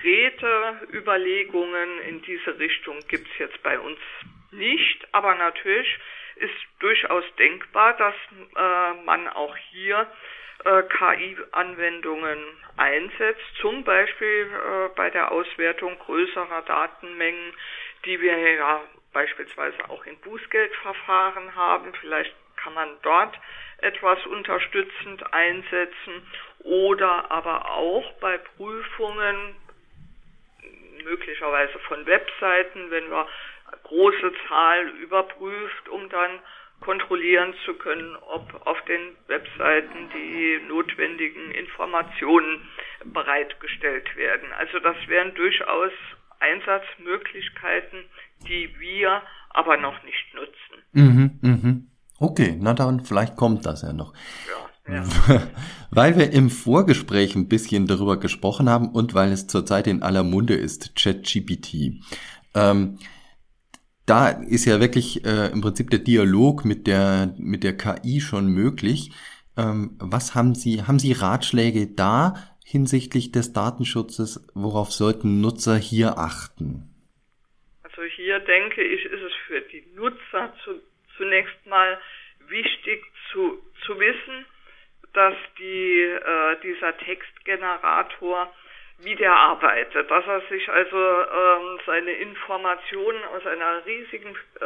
konkrete 0.00 0.80
Überlegungen 0.92 2.00
in 2.08 2.22
diese 2.22 2.58
Richtung 2.58 2.98
gibt 3.08 3.28
es 3.32 3.38
jetzt 3.38 3.62
bei 3.62 3.78
uns 3.78 3.98
nicht, 4.50 5.06
aber 5.12 5.34
natürlich 5.34 5.98
ist 6.36 6.54
durchaus 6.78 7.24
denkbar, 7.38 7.96
dass 7.96 8.14
äh, 8.14 9.04
man 9.04 9.28
auch 9.28 9.54
hier 9.72 10.10
äh, 10.64 10.82
KI-Anwendungen 10.84 12.38
einsetzt, 12.76 13.44
zum 13.60 13.84
Beispiel 13.84 14.50
äh, 14.50 14.88
bei 14.96 15.10
der 15.10 15.30
Auswertung 15.32 15.98
größerer 15.98 16.62
Datenmengen, 16.62 17.52
die 18.06 18.20
wir 18.20 18.38
ja 18.38 18.80
beispielsweise 19.12 19.90
auch 19.90 20.04
in 20.06 20.18
Bußgeldverfahren 20.20 21.54
haben. 21.54 21.92
Vielleicht 22.00 22.34
kann 22.56 22.72
man 22.74 22.88
dort 23.02 23.38
etwas 23.78 24.24
unterstützend 24.26 25.32
einsetzen 25.32 26.26
oder 26.60 27.30
aber 27.30 27.70
auch 27.70 28.12
bei 28.20 28.38
Prüfungen 28.38 29.56
möglicherweise 31.04 31.78
von 31.80 32.06
Webseiten, 32.06 32.90
wenn 32.90 33.10
wir 33.10 33.26
große 33.84 34.32
Zahlen 34.48 34.96
überprüft, 34.96 35.88
um 35.88 36.08
dann 36.08 36.40
kontrollieren 36.80 37.54
zu 37.64 37.74
können, 37.74 38.16
ob 38.16 38.66
auf 38.66 38.80
den 38.86 39.16
Webseiten 39.26 40.10
die 40.14 40.60
notwendigen 40.66 41.50
Informationen 41.50 42.62
bereitgestellt 43.04 44.16
werden. 44.16 44.50
Also 44.58 44.78
das 44.78 44.96
wären 45.06 45.34
durchaus 45.34 45.92
Einsatzmöglichkeiten, 46.40 48.04
die 48.48 48.74
wir 48.78 49.22
aber 49.50 49.76
noch 49.76 50.02
nicht 50.04 50.34
nutzen. 50.34 50.82
Mhm, 50.92 51.38
mhm. 51.42 51.90
Okay, 52.18 52.56
na 52.58 52.74
dann 52.74 53.00
vielleicht 53.00 53.36
kommt 53.36 53.66
das 53.66 53.82
ja 53.82 53.92
noch. 53.92 54.14
Ja, 54.48 54.69
ja. 54.88 55.04
weil 55.90 56.16
wir 56.16 56.32
im 56.32 56.50
Vorgespräch 56.50 57.34
ein 57.36 57.48
bisschen 57.48 57.86
darüber 57.86 58.18
gesprochen 58.18 58.68
haben 58.68 58.88
und 58.88 59.14
weil 59.14 59.32
es 59.32 59.46
zurzeit 59.46 59.86
in 59.86 60.02
aller 60.02 60.24
Munde 60.24 60.54
ist, 60.54 60.96
ChatGPT. 60.96 62.00
Ähm, 62.54 62.98
da 64.06 64.28
ist 64.28 64.64
ja 64.64 64.80
wirklich 64.80 65.24
äh, 65.24 65.52
im 65.52 65.60
Prinzip 65.60 65.90
der 65.90 66.00
Dialog 66.00 66.64
mit 66.64 66.86
der 66.86 67.34
mit 67.38 67.62
der 67.62 67.76
KI 67.76 68.20
schon 68.20 68.48
möglich. 68.48 69.12
Ähm, 69.56 69.96
was 70.00 70.34
haben 70.34 70.54
Sie 70.54 70.82
haben 70.82 70.98
Sie 70.98 71.12
Ratschläge 71.12 71.86
da 71.86 72.34
hinsichtlich 72.64 73.30
des 73.30 73.52
Datenschutzes? 73.52 74.48
Worauf 74.54 74.90
sollten 74.90 75.40
Nutzer 75.40 75.76
hier 75.76 76.18
achten? 76.18 76.90
Also 77.82 78.02
hier 78.02 78.40
denke 78.40 78.82
ich, 78.82 79.04
ist 79.04 79.22
es 79.22 79.32
für 79.46 79.60
die 79.60 79.84
Nutzer 79.94 80.54
zu, 80.64 80.80
zunächst 81.16 81.66
mal 81.66 81.98
wichtig 82.48 83.02
zu, 83.30 83.58
zu 83.84 83.98
wissen, 83.98 84.46
dass 85.12 85.34
die, 85.58 86.00
äh, 86.02 86.56
dieser 86.62 86.96
Textgenerator 86.98 88.52
wie 89.02 89.16
der 89.16 89.32
arbeitet, 89.32 90.10
dass 90.10 90.26
er 90.26 90.42
sich 90.48 90.68
also 90.68 90.98
ähm, 90.98 91.80
seine 91.86 92.12
Informationen 92.12 93.22
aus 93.24 93.46
einer 93.46 93.84
riesigen 93.86 94.36
äh, 94.36 94.60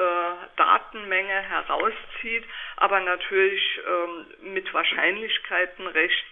Datenmenge 0.57 1.41
herauszieht, 1.41 2.45
aber 2.77 3.01
natürlich 3.01 3.81
ähm, 3.87 4.53
mit 4.53 4.73
Wahrscheinlichkeiten 4.75 5.87
recht 5.87 6.25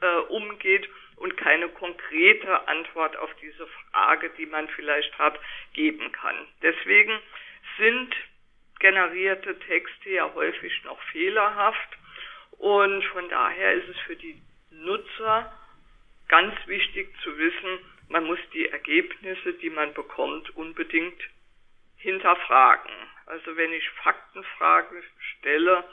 äh, 0.00 0.16
umgeht 0.28 0.88
und 1.16 1.36
keine 1.36 1.68
konkrete 1.70 2.68
Antwort 2.68 3.16
auf 3.16 3.30
diese 3.40 3.66
Frage, 3.66 4.30
die 4.36 4.46
man 4.46 4.68
vielleicht 4.68 5.18
hat, 5.18 5.38
geben 5.72 6.12
kann. 6.12 6.36
Deswegen 6.62 7.18
sind 7.78 8.14
generierte 8.78 9.58
Texte 9.60 10.10
ja 10.10 10.30
häufig 10.34 10.84
noch 10.84 11.00
fehlerhaft 11.12 11.97
und 12.58 13.04
von 13.06 13.28
daher 13.28 13.74
ist 13.74 13.88
es 13.88 13.98
für 14.00 14.16
die 14.16 14.40
Nutzer 14.70 15.52
ganz 16.28 16.54
wichtig 16.66 17.14
zu 17.22 17.36
wissen, 17.38 17.78
man 18.08 18.24
muss 18.24 18.38
die 18.52 18.68
Ergebnisse, 18.68 19.54
die 19.54 19.70
man 19.70 19.92
bekommt, 19.94 20.54
unbedingt 20.56 21.20
hinterfragen. 21.96 22.90
Also 23.26 23.56
wenn 23.56 23.72
ich 23.72 23.88
Faktenfragen 24.02 25.02
stelle, 25.38 25.84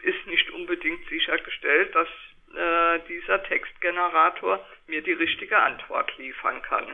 ist 0.00 0.26
nicht 0.26 0.50
unbedingt 0.50 1.08
sichergestellt, 1.08 1.94
dass 1.94 2.08
äh, 2.54 3.00
dieser 3.08 3.42
Textgenerator 3.44 4.64
mir 4.86 5.02
die 5.02 5.12
richtige 5.12 5.58
Antwort 5.58 6.16
liefern 6.18 6.62
kann. 6.62 6.86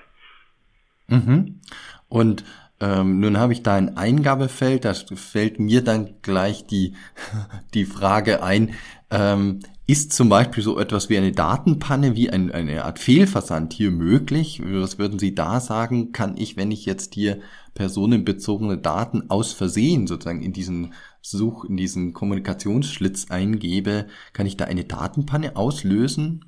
Mhm. 1.08 1.60
Und 2.08 2.44
ähm, 2.80 3.20
nun 3.20 3.38
habe 3.38 3.52
ich 3.52 3.62
da 3.62 3.74
ein 3.74 3.96
Eingabefeld, 3.96 4.84
da 4.84 4.94
fällt 4.94 5.58
mir 5.58 5.82
dann 5.82 6.14
gleich 6.22 6.66
die, 6.66 6.94
die 7.74 7.84
Frage 7.84 8.42
ein, 8.42 8.74
ähm, 9.10 9.60
ist 9.86 10.12
zum 10.12 10.28
Beispiel 10.28 10.62
so 10.62 10.78
etwas 10.78 11.08
wie 11.08 11.16
eine 11.16 11.32
Datenpanne, 11.32 12.14
wie 12.14 12.28
ein, 12.28 12.52
eine 12.52 12.84
Art 12.84 12.98
Fehlversand 12.98 13.72
hier 13.72 13.90
möglich? 13.90 14.60
Was 14.62 14.98
würden 14.98 15.18
Sie 15.18 15.34
da 15.34 15.60
sagen? 15.60 16.12
Kann 16.12 16.36
ich, 16.36 16.58
wenn 16.58 16.70
ich 16.70 16.84
jetzt 16.84 17.14
hier 17.14 17.40
personenbezogene 17.74 18.76
Daten 18.76 19.30
aus 19.30 19.54
Versehen 19.54 20.06
sozusagen 20.06 20.42
in 20.42 20.52
diesen 20.52 20.92
Such, 21.22 21.64
in 21.64 21.78
diesen 21.78 22.12
Kommunikationsschlitz 22.12 23.30
eingebe, 23.30 24.08
kann 24.34 24.46
ich 24.46 24.58
da 24.58 24.66
eine 24.66 24.84
Datenpanne 24.84 25.56
auslösen? 25.56 26.44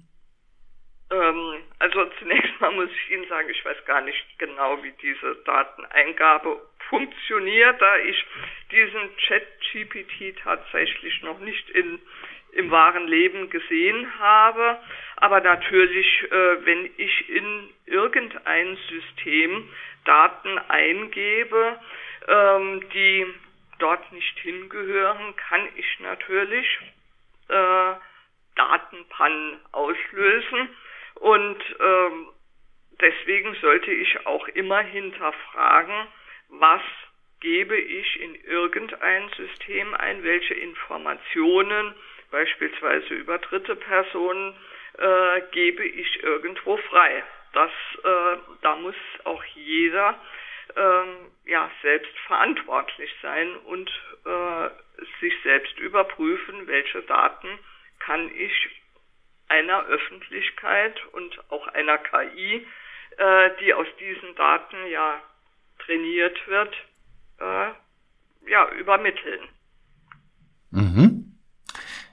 Ähm, 1.11 1.50
muss 2.71 2.91
ich 2.91 3.11
Ihnen 3.11 3.27
sagen, 3.29 3.49
ich 3.51 3.65
weiß 3.65 3.85
gar 3.85 4.01
nicht 4.01 4.25
genau, 4.39 4.83
wie 4.83 4.93
diese 5.03 5.37
Dateneingabe 5.45 6.61
funktioniert, 6.89 7.81
da 7.81 7.97
ich 7.99 8.25
diesen 8.71 9.17
Chat-GPT 9.17 10.39
tatsächlich 10.43 11.23
noch 11.23 11.39
nicht 11.39 11.71
in 11.71 12.01
im 12.53 12.71
wahren 12.71 13.07
Leben 13.07 13.51
gesehen 13.51 14.19
habe. 14.19 14.79
Aber 15.17 15.41
natürlich, 15.41 16.23
äh, 16.31 16.65
wenn 16.65 16.91
ich 16.97 17.29
in 17.29 17.71
irgendein 17.87 18.77
System 18.89 19.69
Daten 20.05 20.59
eingebe, 20.59 21.79
ähm, 22.27 22.89
die 22.93 23.27
dort 23.79 24.11
nicht 24.13 24.39
hingehören, 24.41 25.35
kann 25.37 25.69
ich 25.77 26.01
natürlich 26.01 26.67
äh, 27.49 27.95
Datenpannen 28.57 29.61
auslösen. 29.73 30.69
Und 31.17 31.59
ähm, 31.81 32.29
deswegen 33.01 33.55
sollte 33.57 33.91
ich 33.91 34.27
auch 34.27 34.47
immer 34.49 34.81
hinterfragen, 34.81 36.07
was 36.49 36.83
gebe 37.41 37.77
ich 37.77 38.21
in 38.21 38.35
irgendein 38.35 39.29
System 39.31 39.95
ein, 39.95 40.23
welche 40.23 40.55
Informationen 40.55 41.95
beispielsweise 42.31 43.15
über 43.15 43.39
dritte 43.39 43.77
Personen, 43.77 44.55
äh, 44.99 45.41
gebe 45.53 45.85
ich 45.85 46.23
irgendwo 46.23 46.77
frei. 46.77 47.25
Das, 47.53 47.71
äh, 48.05 48.37
da 48.63 48.77
muss 48.77 48.95
auch 49.25 49.43
jeder 49.55 50.19
äh, 50.77 51.51
ja 51.51 51.71
selbst 51.83 52.17
verantwortlich 52.27 53.13
sein 53.23 53.57
und 53.65 53.91
äh, 54.25 54.69
sich 55.21 55.35
selbst 55.43 55.79
überprüfen, 55.79 56.67
welche 56.67 57.03
Daten 57.03 57.59
kann 57.99 58.31
ich 58.35 58.71
einer 59.49 59.85
Öffentlichkeit 59.87 61.01
und 61.13 61.39
auch 61.51 61.67
einer 61.69 61.99
KI, 61.99 62.67
äh, 63.21 63.51
die 63.61 63.75
aus 63.75 63.87
diesen 64.01 64.35
Daten 64.35 64.77
ja 64.91 65.21
trainiert 65.85 66.39
wird, 66.49 66.75
äh, 67.39 68.51
ja 68.51 68.73
übermitteln. 68.79 69.41
Mhm. 70.71 71.37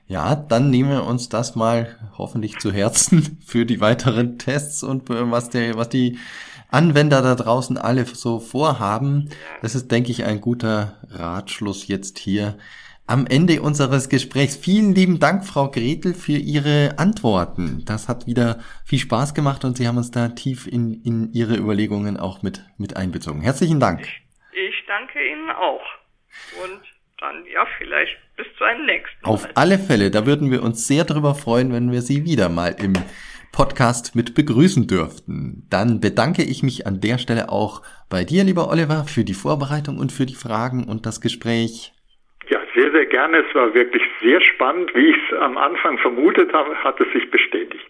Ja, 0.07 0.35
dann 0.35 0.69
nehmen 0.69 0.89
wir 0.89 1.05
uns 1.05 1.29
das 1.29 1.55
mal 1.55 1.97
hoffentlich 2.17 2.59
zu 2.59 2.73
Herzen 2.73 3.39
für 3.45 3.65
die 3.65 3.79
weiteren 3.79 4.37
Tests 4.37 4.83
und 4.83 5.09
was 5.09 5.49
der, 5.49 5.75
was 5.75 5.89
die 5.89 6.19
Anwender 6.69 7.21
da 7.21 7.35
draußen 7.35 7.77
alle 7.77 8.05
so 8.05 8.39
vorhaben. 8.39 9.29
Das 9.61 9.75
ist, 9.75 9.89
denke 9.89 10.11
ich, 10.11 10.25
ein 10.25 10.41
guter 10.41 10.97
Ratschluss 11.09 11.87
jetzt 11.87 12.19
hier 12.19 12.57
am 13.07 13.25
Ende 13.25 13.61
unseres 13.61 14.09
Gesprächs. 14.09 14.57
Vielen 14.57 14.93
lieben 14.93 15.19
Dank, 15.19 15.45
Frau 15.45 15.71
Gretel, 15.71 16.13
für 16.13 16.33
Ihre 16.33 16.99
Antworten. 16.99 17.83
Das 17.85 18.09
hat 18.09 18.27
wieder 18.27 18.59
viel 18.85 18.99
Spaß 18.99 19.33
gemacht 19.33 19.63
und 19.63 19.77
Sie 19.77 19.87
haben 19.87 19.97
uns 19.97 20.11
da 20.11 20.27
tief 20.27 20.67
in, 20.67 21.01
in 21.03 21.31
Ihre 21.33 21.55
Überlegungen 21.55 22.17
auch 22.17 22.43
mit, 22.43 22.61
mit 22.77 22.97
einbezogen. 22.97 23.41
Herzlichen 23.41 23.79
Dank. 23.79 24.01
Ich, 24.01 24.19
ich 24.51 24.85
danke 24.87 25.25
Ihnen 25.25 25.49
auch. 25.51 25.81
Und 26.63 26.81
dann 27.19 27.45
ja 27.51 27.65
vielleicht 27.77 28.15
bis 28.35 28.45
zu 28.57 28.63
einem 28.65 28.85
nächsten 28.85 29.21
Mal. 29.23 29.31
Auf 29.31 29.47
alle 29.55 29.79
Fälle, 29.79 30.11
da 30.11 30.25
würden 30.25 30.51
wir 30.51 30.61
uns 30.61 30.85
sehr 30.85 31.05
darüber 31.05 31.33
freuen, 31.33 31.71
wenn 31.71 31.91
wir 31.91 32.01
Sie 32.01 32.25
wieder 32.25 32.49
mal 32.49 32.75
im 32.77 32.93
Podcast 33.53 34.15
mit 34.15 34.35
begrüßen 34.35 34.85
dürften. 34.85 35.65
Dann 35.69 35.99
bedanke 36.01 36.43
ich 36.43 36.61
mich 36.61 36.85
an 36.85 36.99
der 36.99 37.17
Stelle 37.17 37.49
auch 37.49 37.81
bei 38.09 38.23
dir, 38.23 38.43
lieber 38.43 38.69
Oliver, 38.69 39.05
für 39.05 39.23
die 39.23 39.33
Vorbereitung 39.33 39.97
und 39.97 40.11
für 40.11 40.25
die 40.25 40.35
Fragen 40.35 40.83
und 40.83 41.05
das 41.05 41.21
Gespräch. 41.21 41.93
Sehr, 42.88 43.02
sehr 43.02 43.06
gerne. 43.08 43.43
Es 43.47 43.54
war 43.54 43.73
wirklich 43.73 44.04
sehr 44.21 44.39
spannend. 44.39 44.95
Wie 44.95 45.10
ich 45.10 45.15
es 45.30 45.38
am 45.39 45.58
Anfang 45.58 45.97
vermutet 45.97 46.54
habe, 46.54 46.73
hat 46.76 46.97
es 47.02 47.12
sich 47.12 47.30
bestätigt. 47.30 47.86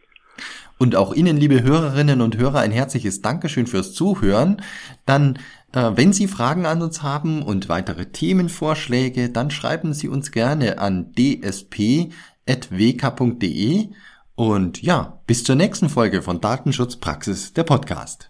Und 0.80 0.96
auch 0.96 1.14
Ihnen, 1.14 1.38
liebe 1.38 1.62
Hörerinnen 1.62 2.22
und 2.22 2.38
Hörer, 2.38 2.62
ein 2.62 2.72
herzliches 2.72 3.22
Dankeschön 3.22 3.68
fürs 3.68 3.94
Zuhören. 3.94 4.60
Dann 5.06 5.38
äh, 5.74 5.92
wenn 5.96 6.14
Sie 6.14 6.28
Fragen 6.28 6.66
an 6.66 6.82
uns 6.82 7.04
haben 7.04 7.44
und 7.44 7.70
weitere 7.70 8.08
Themenvorschläge, 8.08 9.30
dann 9.30 9.52
schreiben 9.52 9.94
Sie 9.94 10.10
uns 10.10 10.32
gerne 10.32 10.80
an 10.80 11.12
dsp.wk.de 11.14 12.10
und 14.36 14.82
ja, 14.82 15.22
bis 15.28 15.44
zur 15.44 15.56
nächsten 15.56 15.90
Folge 15.90 16.24
von 16.24 16.42
Datenschutzpraxis, 16.42 17.54
der 17.54 17.66
Podcast. 17.66 18.26